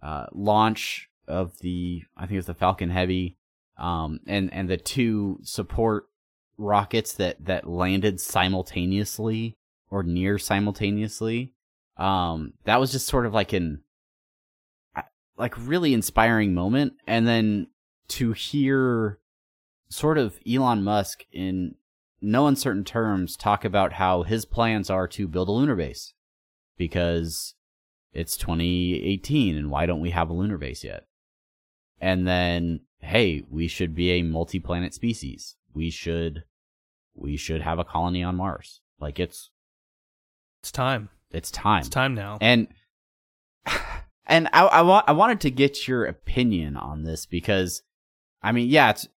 [0.03, 3.37] uh, launch of the I think it was the Falcon Heavy,
[3.79, 6.07] um, and and the two support
[6.57, 9.57] rockets that that landed simultaneously
[9.91, 11.53] or near simultaneously,
[11.97, 13.84] um, that was just sort of like an
[15.37, 17.67] like really inspiring moment and then
[18.09, 19.19] to hear
[19.89, 21.75] sort of Elon Musk in
[22.21, 26.15] no uncertain terms talk about how his plans are to build a lunar base
[26.77, 27.55] because
[28.13, 31.05] it's 2018 and why don't we have a lunar base yet
[32.01, 36.45] and then hey we should be a multi-planet species we should
[37.15, 39.51] we should have a colony on Mars like it's
[40.63, 41.11] It's time.
[41.31, 42.39] it's time It's time now.
[42.41, 42.69] and
[44.27, 47.83] and I I, wa- I wanted to get your opinion on this because
[48.43, 49.09] I mean, yeah, it's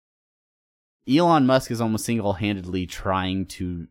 [1.10, 3.88] Elon Musk is almost single-handedly trying to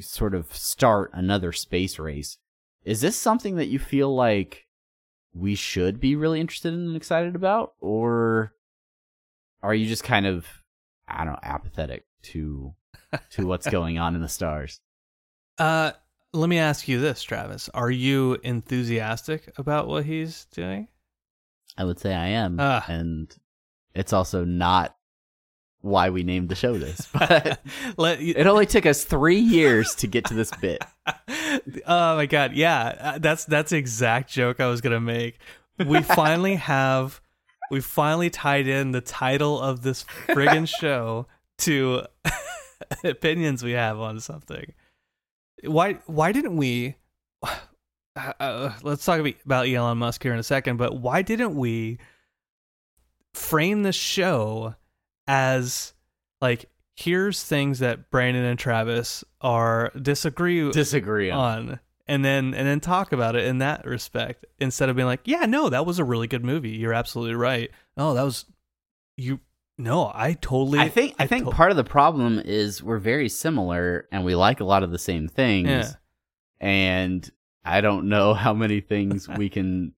[0.00, 2.38] sort of start another space race.
[2.84, 4.66] Is this something that you feel like
[5.34, 8.52] we should be really interested in and excited about or
[9.62, 10.46] are you just kind of
[11.08, 12.74] I don't know, apathetic to
[13.30, 14.80] to what's going on in the stars?
[15.58, 15.92] Uh,
[16.32, 20.88] let me ask you this, Travis: Are you enthusiastic about what he's doing?
[21.78, 22.84] I would say I am, Ah.
[22.88, 23.34] and
[23.94, 24.96] it's also not
[25.80, 27.06] why we named the show this.
[27.12, 27.60] But
[27.96, 30.82] Let you, it only took us three years to get to this bit.
[31.86, 35.38] oh my god, yeah, uh, that's that's the exact joke I was gonna make.
[35.78, 37.20] We finally have,
[37.70, 41.26] we finally tied in the title of this friggin' show
[41.58, 42.06] to
[43.04, 44.72] opinions we have on something.
[45.66, 46.96] Why why didn't we?
[48.18, 51.98] Uh, uh, let's talk about- Elon Musk here in a second, but why didn't we
[53.34, 54.74] frame the show
[55.26, 55.92] as
[56.40, 56.64] like
[56.94, 61.68] here's things that Brandon and Travis are disagree Disagree on.
[61.70, 65.20] on and then and then talk about it in that respect instead of being like
[65.24, 68.46] yeah no that was a really good movie you're absolutely right oh that was
[69.18, 69.40] you
[69.78, 73.28] no i totally I think I think to- part of the problem is we're very
[73.28, 75.68] similar and we like a lot of the same things.
[75.68, 75.90] Yeah.
[76.60, 77.30] And
[77.64, 79.92] I don't know how many things we can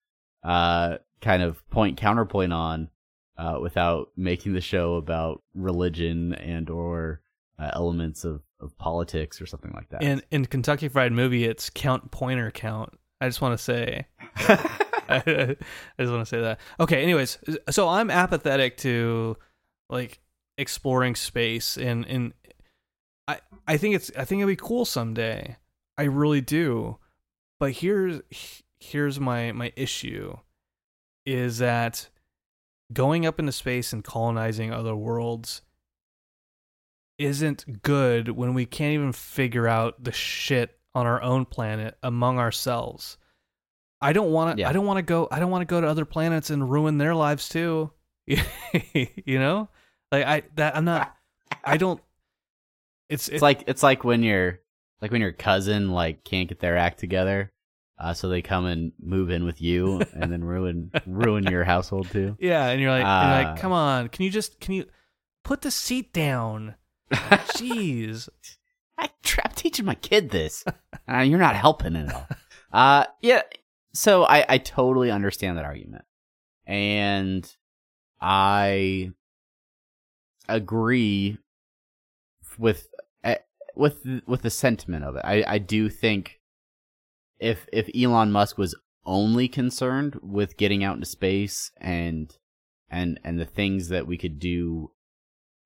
[0.43, 2.89] uh kind of point counterpoint on
[3.37, 7.21] uh without making the show about religion and or
[7.59, 10.01] uh, elements of, of politics or something like that.
[10.03, 14.05] in in kentucky fried movie it's count pointer count i just want to say
[15.09, 15.55] I
[15.99, 16.59] just want to say that.
[16.81, 17.37] Okay, anyways,
[17.69, 19.37] so I'm apathetic to
[19.89, 20.19] like
[20.57, 22.33] exploring space and and
[23.27, 25.57] I I think it's I think it'd be cool someday.
[25.97, 26.97] I really do.
[27.59, 28.21] But here's
[28.79, 30.37] here's my my issue
[31.25, 32.09] is that
[32.93, 35.61] going up into space and colonizing other worlds
[37.17, 42.39] isn't good when we can't even figure out the shit on our own planet among
[42.39, 43.17] ourselves.
[43.99, 44.61] I don't want to.
[44.61, 44.69] Yeah.
[44.69, 45.27] I don't want to go.
[45.31, 47.91] I don't want to go to other planets and ruin their lives too.
[48.27, 49.69] you know,
[50.11, 51.15] like I that I'm not.
[51.63, 52.01] I don't.
[53.09, 54.59] It's It's like it's like when your
[55.01, 57.51] like when your cousin like can't get their act together,
[57.99, 62.09] uh, so they come and move in with you and then ruin ruin your household
[62.11, 62.35] too.
[62.39, 63.43] yeah, and you're like, you're Ah.
[63.51, 64.85] like, come on, can you just can you
[65.43, 66.75] put the seat down?
[67.11, 68.27] Jeez.
[68.97, 69.09] I
[69.43, 70.65] I'm teaching my kid this.
[71.07, 72.27] Uh, you're not helping at all.
[72.73, 73.43] Uh, yeah.
[73.93, 76.03] So I I totally understand that argument,
[76.65, 77.49] and
[78.19, 79.11] I
[80.47, 81.37] agree
[82.57, 82.87] with
[83.23, 83.37] eh,
[83.75, 85.21] with with the sentiment of it.
[85.23, 86.39] I I do think
[87.39, 88.75] if if Elon Musk was
[89.05, 92.35] only concerned with getting out into space and
[92.89, 94.91] and and the things that we could do,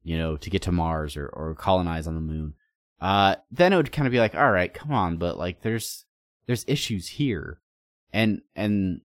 [0.04, 2.54] you know, to get to Mars or or colonize on the moon,
[3.00, 6.06] uh, then it would kind of be like, all right, come on, but like there's
[6.46, 7.62] there's issues here,
[8.12, 9.02] and and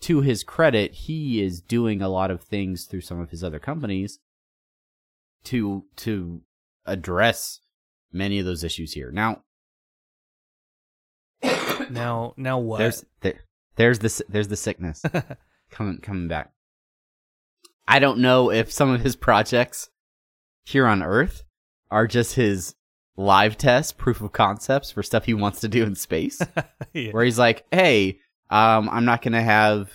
[0.00, 3.60] to his credit, he is doing a lot of things through some of his other
[3.60, 4.18] companies
[5.44, 6.42] to to
[6.86, 7.60] address
[8.12, 9.10] many of those issues here.
[9.10, 9.42] Now,
[11.90, 12.78] Now, now what?
[12.78, 13.40] there's there,
[13.76, 15.02] there's the there's the sickness
[15.70, 16.52] coming coming back.
[17.86, 19.90] I don't know if some of his projects
[20.64, 21.42] here on Earth
[21.90, 22.74] are just his
[23.16, 26.40] live test proof of concepts for stuff he wants to do in space.
[26.94, 27.12] Yeah.
[27.12, 28.18] where he's like, "Hey,
[28.50, 29.90] um, I'm not gonna have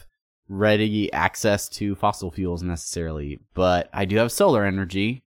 [0.50, 5.24] ready access to fossil fuels necessarily, but I do have solar energy.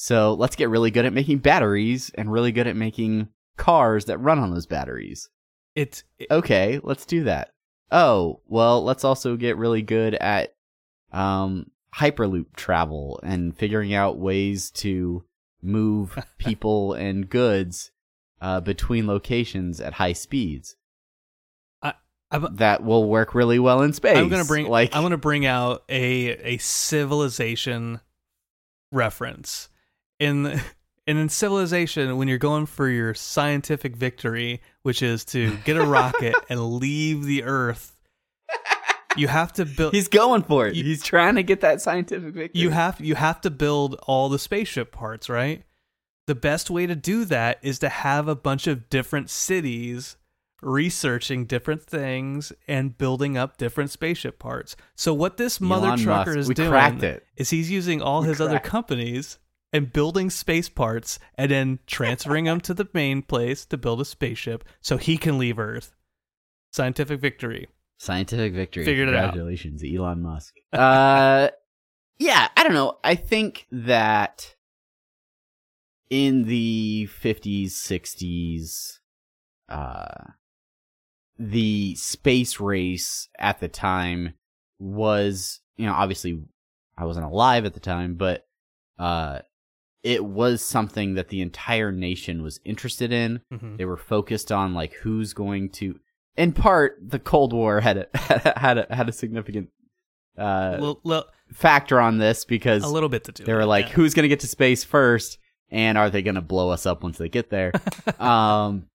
[0.00, 4.18] So let's get really good at making batteries and really good at making cars that
[4.18, 5.28] run on those batteries.
[5.74, 7.50] It's it, Okay, let's do that.
[7.90, 10.54] Oh, well, let's also get really good at
[11.12, 15.24] um, hyperloop travel and figuring out ways to
[15.60, 17.90] move people and goods
[18.40, 20.76] uh, between locations at high speeds.
[22.30, 24.16] I'm, That will work really well in space.
[24.16, 28.00] I'm gonna bring like I'm gonna bring out a a civilization
[28.92, 29.70] reference
[30.18, 30.46] in
[31.06, 35.84] and in civilization when you're going for your scientific victory, which is to get a
[35.84, 37.94] rocket and leave the Earth.
[39.16, 39.94] You have to build.
[39.94, 40.76] he's going for it.
[40.76, 42.60] You- he's trying to get that scientific victory.
[42.60, 45.64] you have you have to build all the spaceship parts, right?
[46.26, 50.16] The best way to do that is to have a bunch of different cities
[50.60, 54.76] researching different things and building up different spaceship parts.
[54.94, 58.40] So what this mother Elon trucker Musk, is doing is he's using all We his
[58.40, 58.68] other cracked it.
[58.70, 59.38] companies
[59.72, 64.04] and building space parts and then transferring them to the main place to build a
[64.04, 65.94] spaceship so he can leave Earth.
[66.72, 67.68] Scientific victory.
[67.98, 68.84] Scientific victory.
[68.84, 69.32] Figured it out.
[69.32, 70.54] Congratulations, Elon Musk.
[70.72, 71.48] Uh,
[72.18, 72.98] yeah, I don't know.
[73.02, 74.54] I think that
[76.10, 78.98] in the 50s, 60s,
[79.68, 80.32] uh,
[81.38, 84.34] the space race at the time
[84.78, 86.40] was, you know, obviously
[86.96, 88.46] I wasn't alive at the time, but,
[88.98, 89.40] uh,
[90.08, 93.42] it was something that the entire nation was interested in.
[93.52, 93.76] Mhm.
[93.76, 96.00] They were focused on like who's going to.
[96.34, 98.18] In part, the Cold War had a
[98.58, 99.68] had a had a significant
[100.38, 103.44] uh, Lil- lil- factor on this because a little bit to do.
[103.44, 103.92] they were it, like, yeah.
[103.92, 105.36] who's going to get to space first,
[105.70, 107.72] and are they going to blow us up once they get there?
[108.18, 108.86] um,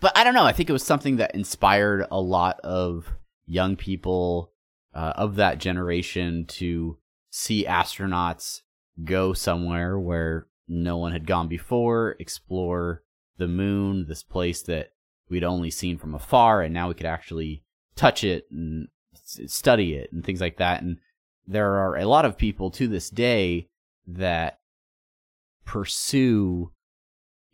[0.00, 0.44] but I don't know.
[0.44, 3.12] I think it was something that inspired a lot of
[3.46, 4.52] young people
[4.94, 6.96] uh, of that generation to
[7.30, 8.60] see astronauts
[9.02, 13.02] go somewhere where no one had gone before, explore
[13.36, 14.92] the moon, this place that
[15.28, 17.62] we'd only seen from afar, and now we could actually
[17.96, 18.88] touch it and
[19.24, 20.82] study it and things like that.
[20.82, 20.98] And
[21.46, 23.68] there are a lot of people to this day
[24.06, 24.58] that
[25.64, 26.70] pursue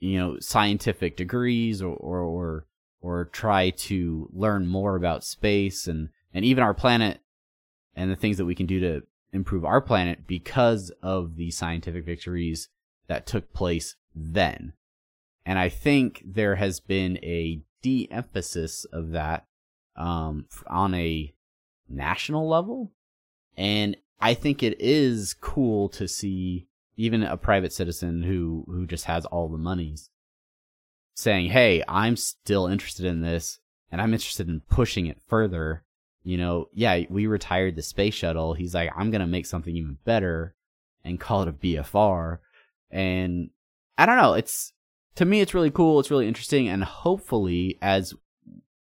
[0.01, 2.67] you know scientific degrees or or or,
[3.01, 7.21] or try to learn more about space and and even our planet
[7.95, 9.03] and the things that we can do to
[9.33, 12.69] improve our planet because of the scientific victories
[13.07, 14.73] that took place then.
[15.47, 19.47] And i think there has been a de-emphasis of that
[19.97, 21.33] um on a
[21.89, 22.93] national level.
[23.57, 26.67] And i think it is cool to see
[26.97, 30.11] even a private citizen who who just has all the monies
[31.15, 33.59] saying hey i'm still interested in this
[33.91, 35.83] and i'm interested in pushing it further
[36.23, 39.99] you know yeah we retired the space shuttle he's like i'm gonna make something even
[40.05, 40.55] better
[41.05, 42.39] and call it a bfr
[42.91, 43.51] and
[43.97, 44.73] i don't know it's
[45.15, 48.15] to me it's really cool it's really interesting and hopefully as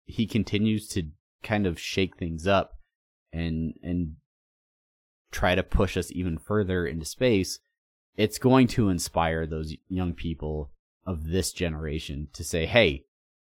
[0.07, 1.05] he continues to
[1.43, 2.79] kind of shake things up
[3.33, 4.17] and and
[5.31, 7.61] try to push us even further into space
[8.17, 10.73] it's going to inspire those young people
[11.07, 13.07] of this generation to say, "Hey,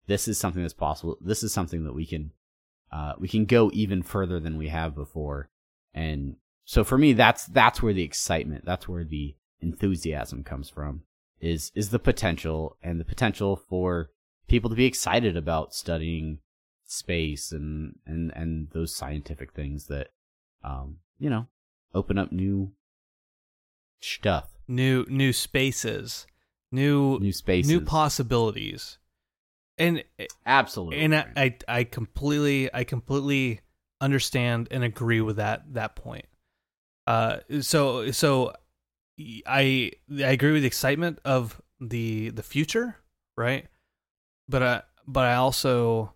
[0.06, 1.16] this is something that's possible.
[1.20, 2.32] This is something that we can
[2.90, 5.50] uh, we can go even further than we have before."
[5.94, 11.02] And so for me, that's that's where the excitement, that's where the enthusiasm comes from.
[11.40, 14.10] Is is the potential and the potential for
[14.48, 16.38] people to be excited about studying
[16.84, 20.08] space and and and those scientific things that
[20.64, 21.46] um you know
[21.94, 22.72] open up new
[24.00, 26.26] stuff new new spaces,
[26.70, 28.97] new new spaces new possibilities,
[29.78, 30.04] and
[30.46, 33.60] absolutely and I, I I completely I completely
[34.00, 36.26] understand and agree with that that point.
[37.06, 38.52] Uh, so so
[39.46, 42.96] I I agree with the excitement of the the future,
[43.36, 43.66] right?
[44.48, 46.14] But I but I also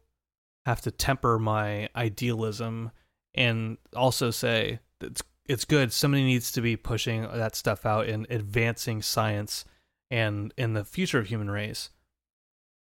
[0.66, 2.92] have to temper my idealism
[3.34, 5.92] and also say that it's it's good.
[5.92, 9.64] Somebody needs to be pushing that stuff out and advancing science
[10.10, 11.90] and in the future of human race.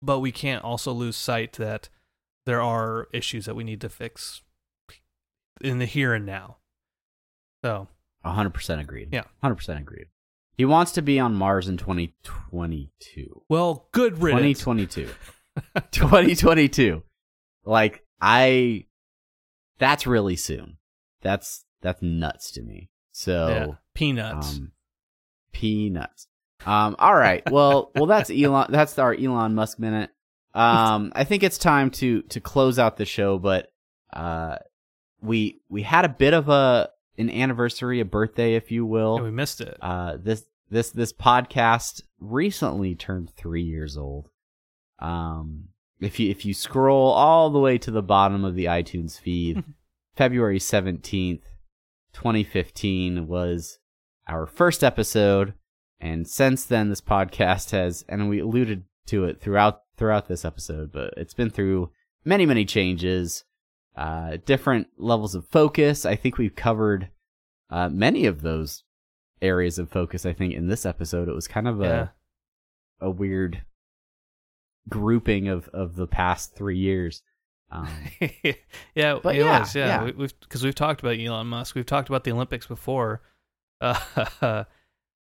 [0.05, 1.89] But we can't also lose sight that
[2.45, 4.41] there are issues that we need to fix
[5.61, 6.57] in the here and now.
[7.63, 7.87] So
[8.23, 9.23] 100% agreed Yeah.
[9.43, 10.07] 100% agreed
[10.57, 14.59] he wants to be on mars in 2022 well, good riddance.
[14.59, 15.09] 2022
[15.91, 17.03] 2022
[17.65, 18.85] like i
[19.79, 20.77] that's really soon
[21.21, 24.57] that's that's nuts to me so Yeah, peanuts.
[24.57, 24.71] Um,
[25.53, 26.27] peanuts.
[26.65, 27.43] Um, all right.
[27.49, 28.67] Well, well, that's Elon.
[28.69, 30.09] That's our Elon Musk minute.
[30.53, 33.71] Um, I think it's time to to close out the show, but
[34.13, 34.57] uh,
[35.21, 39.17] we we had a bit of a an anniversary, a birthday, if you will.
[39.17, 39.77] Yeah, we missed it.
[39.81, 44.29] Uh, this this this podcast recently turned three years old.
[44.99, 49.19] Um, if you if you scroll all the way to the bottom of the iTunes
[49.19, 49.63] feed,
[50.15, 51.43] February seventeenth,
[52.13, 53.79] twenty fifteen was
[54.27, 55.53] our first episode,
[55.99, 60.91] and since then this podcast has, and we alluded to it throughout throughout this episode,
[60.91, 61.91] but it's been through
[62.25, 63.43] many many changes,
[63.95, 66.05] uh, different levels of focus.
[66.05, 67.09] I think we've covered
[67.69, 68.83] uh, many of those
[69.41, 70.25] areas of focus.
[70.25, 72.07] I think in this episode it was kind of a Yeah.
[73.01, 73.63] a weird
[74.89, 77.21] grouping of of the past three years.
[77.71, 77.87] Um,
[78.95, 79.75] yeah, But it yeah, was.
[79.75, 80.03] Yeah, yeah.
[80.03, 81.75] We, we've because we've talked about Elon Musk.
[81.75, 83.21] We've talked about the Olympics before.
[83.81, 84.63] Uh,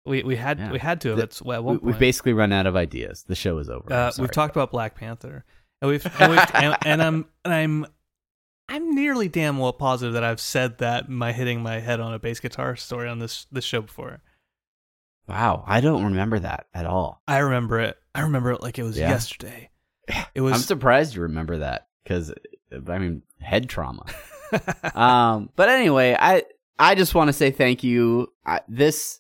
[0.07, 0.71] we we had Yeah.
[0.71, 1.09] we had to.
[1.09, 3.23] The- That's at we, we've basically run out of ideas.
[3.27, 3.91] The show is over.
[3.91, 5.45] Uh, we've talked about Black Panther,
[5.81, 7.85] and we've and, we've, and, and I'm and I'm
[8.69, 12.19] I'm nearly damn well positive that I've said that my hitting my head on a
[12.19, 14.21] bass guitar story on this this show before.
[15.27, 17.21] Wow, I don't remember that at all.
[17.27, 17.97] I remember it.
[18.15, 19.09] I remember it like it was Yeah.
[19.09, 19.69] yesterday.
[20.33, 22.33] It was I'm surprised you remember that because
[22.87, 24.05] I mean head trauma.
[24.95, 26.43] um, but anyway, I
[26.79, 28.31] I just want to say thank you.
[28.45, 29.19] I, this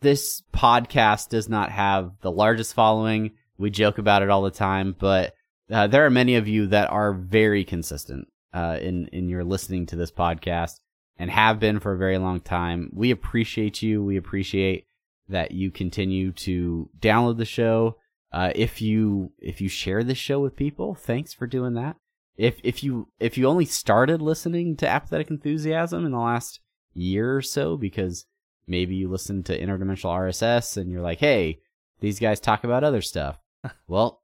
[0.00, 3.32] this podcast does not have the largest following.
[3.58, 5.34] We joke about it all the time, but
[5.70, 9.86] uh, there are many of you that are very consistent uh, in in your listening
[9.86, 10.80] to this podcast
[11.18, 12.90] and have been for a very long time.
[12.92, 14.04] We appreciate you.
[14.04, 14.86] We appreciate
[15.28, 17.96] that you continue to download the show.
[18.32, 21.96] Uh, if you if you share this show with people, thanks for doing that.
[22.36, 26.60] If if you if you only started listening to Apathetic Enthusiasm in the last
[26.92, 28.26] year or so because
[28.66, 31.60] maybe you listen to Interdimensional RSS and you're like, hey,
[32.00, 33.38] these guys talk about other stuff.
[33.86, 34.22] well,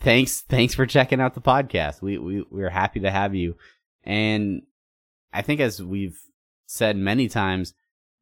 [0.00, 2.02] thanks thanks for checking out the podcast.
[2.02, 3.56] We we we're happy to have you.
[4.04, 4.62] And
[5.32, 6.18] I think as we've
[6.66, 7.74] said many times,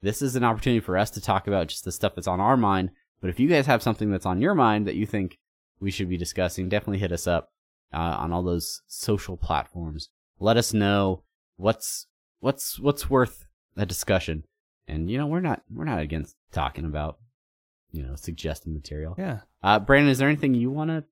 [0.03, 2.57] this is an opportunity for us to talk about just the stuff that's on our
[2.57, 2.91] mind.
[3.21, 5.39] But if you guys have something that's on your mind that you think
[5.79, 7.53] we should be discussing, definitely hit us up
[7.93, 10.09] uh, on all those social platforms.
[10.39, 11.23] Let us know
[11.57, 12.07] what's
[12.41, 13.47] what's what's worth
[13.77, 14.45] a discussion.
[14.91, 17.19] And you know, we're not we're not against talking about
[17.93, 19.15] you know suggested material.
[19.19, 19.41] yeah.
[19.63, 21.05] Uh, Brandon, is there anything you want to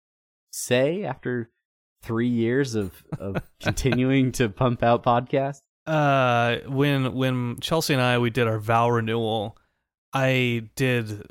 [0.50, 1.50] say after
[2.02, 5.62] three years of of continuing to pump out podcasts?
[5.86, 9.56] uh when when Chelsea and I we did our vow renewal,
[10.12, 11.22] I did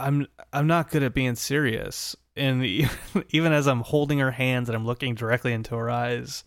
[0.00, 2.16] I'm I'm not good at being serious.
[2.36, 2.64] And
[3.30, 6.44] even, as I'm holding her hands and I'm looking directly into her eyes,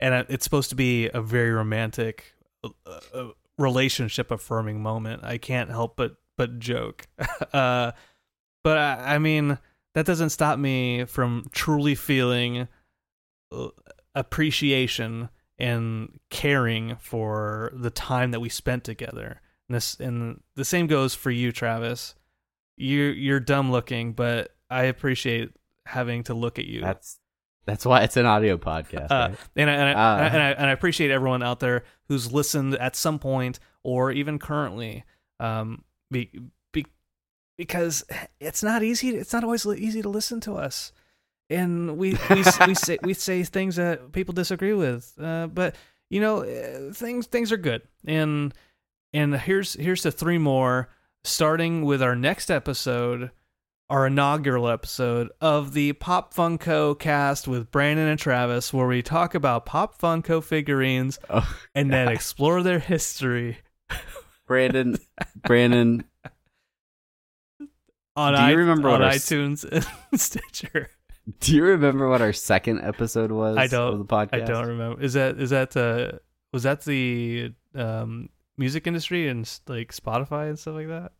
[0.00, 2.34] and it's supposed to be a very romantic,
[2.64, 2.70] uh,
[3.14, 3.28] uh,
[3.60, 5.22] relationship affirming moment.
[5.24, 7.06] I can't help but but joke.
[7.52, 7.92] uh,
[8.64, 9.58] but I, I mean
[9.94, 12.68] that doesn't stop me from truly feeling
[13.52, 13.68] uh,
[14.14, 19.40] appreciation and caring for the time that we spent together.
[19.68, 22.14] And this and the same goes for you, Travis.
[22.76, 25.50] You you're dumb looking, but I appreciate
[25.86, 26.80] having to look at you.
[26.80, 27.18] That's
[27.66, 29.10] that's why it's an audio podcast.
[29.10, 29.38] Uh, right?
[29.56, 30.28] and I, and, I, Uh.
[30.32, 34.36] and I and I appreciate everyone out there who's listened at some point or even
[34.36, 35.04] currently,
[35.38, 36.28] um, be,
[36.72, 36.84] be,
[37.56, 38.04] because
[38.40, 39.10] it's not easy.
[39.10, 40.92] It's not always easy to listen to us,
[41.48, 45.14] and we we we say we say things that people disagree with.
[45.22, 45.76] Uh, but
[46.10, 48.52] you know, uh, things things are good, and
[49.14, 50.88] and here's here's the three more,
[51.22, 53.30] starting with our next episode
[53.90, 59.34] our inaugural episode of the Pop Funko cast with Brandon and Travis, where we talk
[59.34, 63.58] about Pop Funko figurines Oh, and then explore their history
[64.46, 64.96] Brandon,
[65.46, 66.04] Brandon,
[68.16, 69.86] on, Do you i- remember on our iTunes and
[70.20, 70.90] Stitcher.
[71.40, 73.56] do you remember what our second episode was?
[73.56, 73.92] I don't.
[73.94, 74.34] Of the podcast.
[74.34, 75.00] I don't remember.
[75.02, 76.18] Is that is that uh
[76.52, 81.12] was that the um music industry and like Spotify and stuff like that?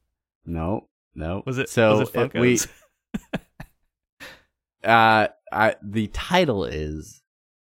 [0.45, 1.43] No, no.
[1.47, 2.59] Was it So was it uh, we
[4.85, 7.23] uh, I the title is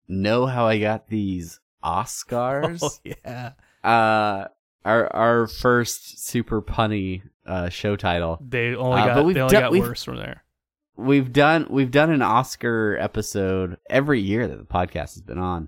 [0.08, 3.52] "Know How I Got These Oscars." oh yeah.
[3.84, 4.48] uh,
[4.84, 8.40] our our first super punny uh show title.
[8.48, 10.44] They only Uh, got but we've they only done- got worse from there.
[10.98, 15.68] We've done we've done an Oscar episode every year that the podcast has been on,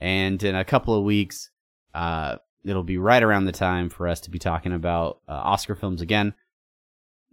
[0.00, 1.50] and in a couple of weeks,
[1.94, 5.76] uh, it'll be right around the time for us to be talking about uh, Oscar
[5.76, 6.34] films again.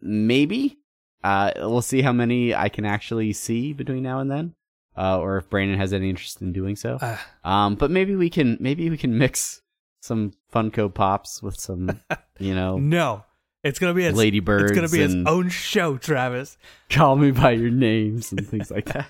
[0.01, 0.77] Maybe.
[1.23, 4.55] Uh, we'll see how many I can actually see between now and then,
[4.97, 6.97] uh, or if Brandon has any interest in doing so.
[6.99, 9.61] Uh, Um, but maybe we can maybe we can mix
[10.01, 11.99] some Funko Pops with some,
[12.39, 13.23] you know, no.
[13.63, 14.71] It's gonna be its, ladybirds.
[14.71, 16.57] It's gonna be its and own show, Travis.
[16.89, 19.05] call me by your names and things like that.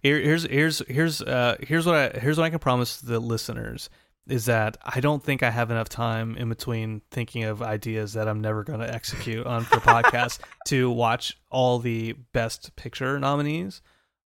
[0.00, 3.90] Here, here's here's here's uh here's what I here's what I can promise the listeners
[4.28, 8.28] is that I don't think I have enough time in between thinking of ideas that
[8.28, 13.82] I'm never going to execute on for podcasts to watch all the best picture nominees.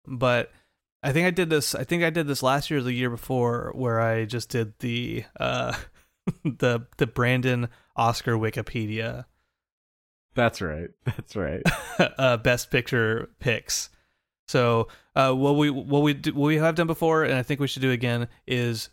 [0.06, 0.52] But
[1.02, 1.74] I think I did this.
[1.74, 4.78] I think I did this last year or the year before, where I just did
[4.80, 5.76] the uh,
[6.44, 9.26] the the Brandon Oscar Wikipedia.
[10.36, 10.90] That's right.
[11.06, 11.62] That's right.
[12.00, 13.90] uh, best picture picks.
[14.48, 17.60] So uh, what we what we do, what we have done before, and I think
[17.60, 18.90] we should do again is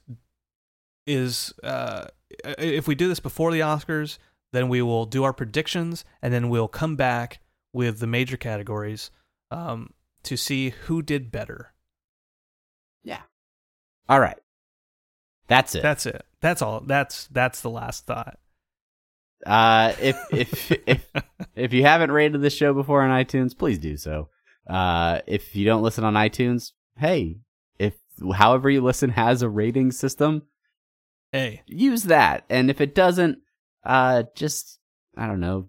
[1.06, 2.06] is uh,
[2.58, 4.18] if we do this before the Oscars,
[4.52, 7.40] then we will do our predictions, and then we'll come back
[7.72, 9.10] with the major categories
[9.50, 9.92] um,
[10.22, 11.72] to see who did better.
[13.02, 13.22] Yeah.
[14.08, 14.38] All right.
[15.48, 15.82] That's it.
[15.82, 16.24] That's it.
[16.40, 16.80] That's all.
[16.80, 18.38] That's that's the last thought.
[19.44, 21.08] Uh, if if if
[21.54, 24.28] if you haven't rated this show before on iTunes, please do so.
[24.68, 27.38] Uh, if you don't listen on iTunes, hey,
[27.78, 27.94] if
[28.34, 30.42] however you listen has a rating system,
[31.34, 32.44] hey, use that.
[32.48, 33.38] And if it doesn't,
[33.84, 34.78] uh, just
[35.16, 35.68] I don't know,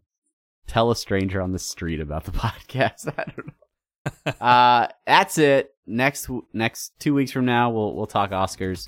[0.68, 3.12] tell a stranger on the street about the podcast.
[3.18, 4.32] I don't know.
[4.46, 5.74] uh, that's it.
[5.88, 8.88] Next next two weeks from now, we'll we'll talk Oscars.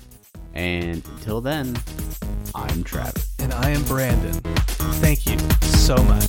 [0.54, 1.76] And until then,
[2.54, 3.34] I'm Travis.
[3.40, 4.32] And I am Brandon.
[5.00, 6.28] Thank you so much.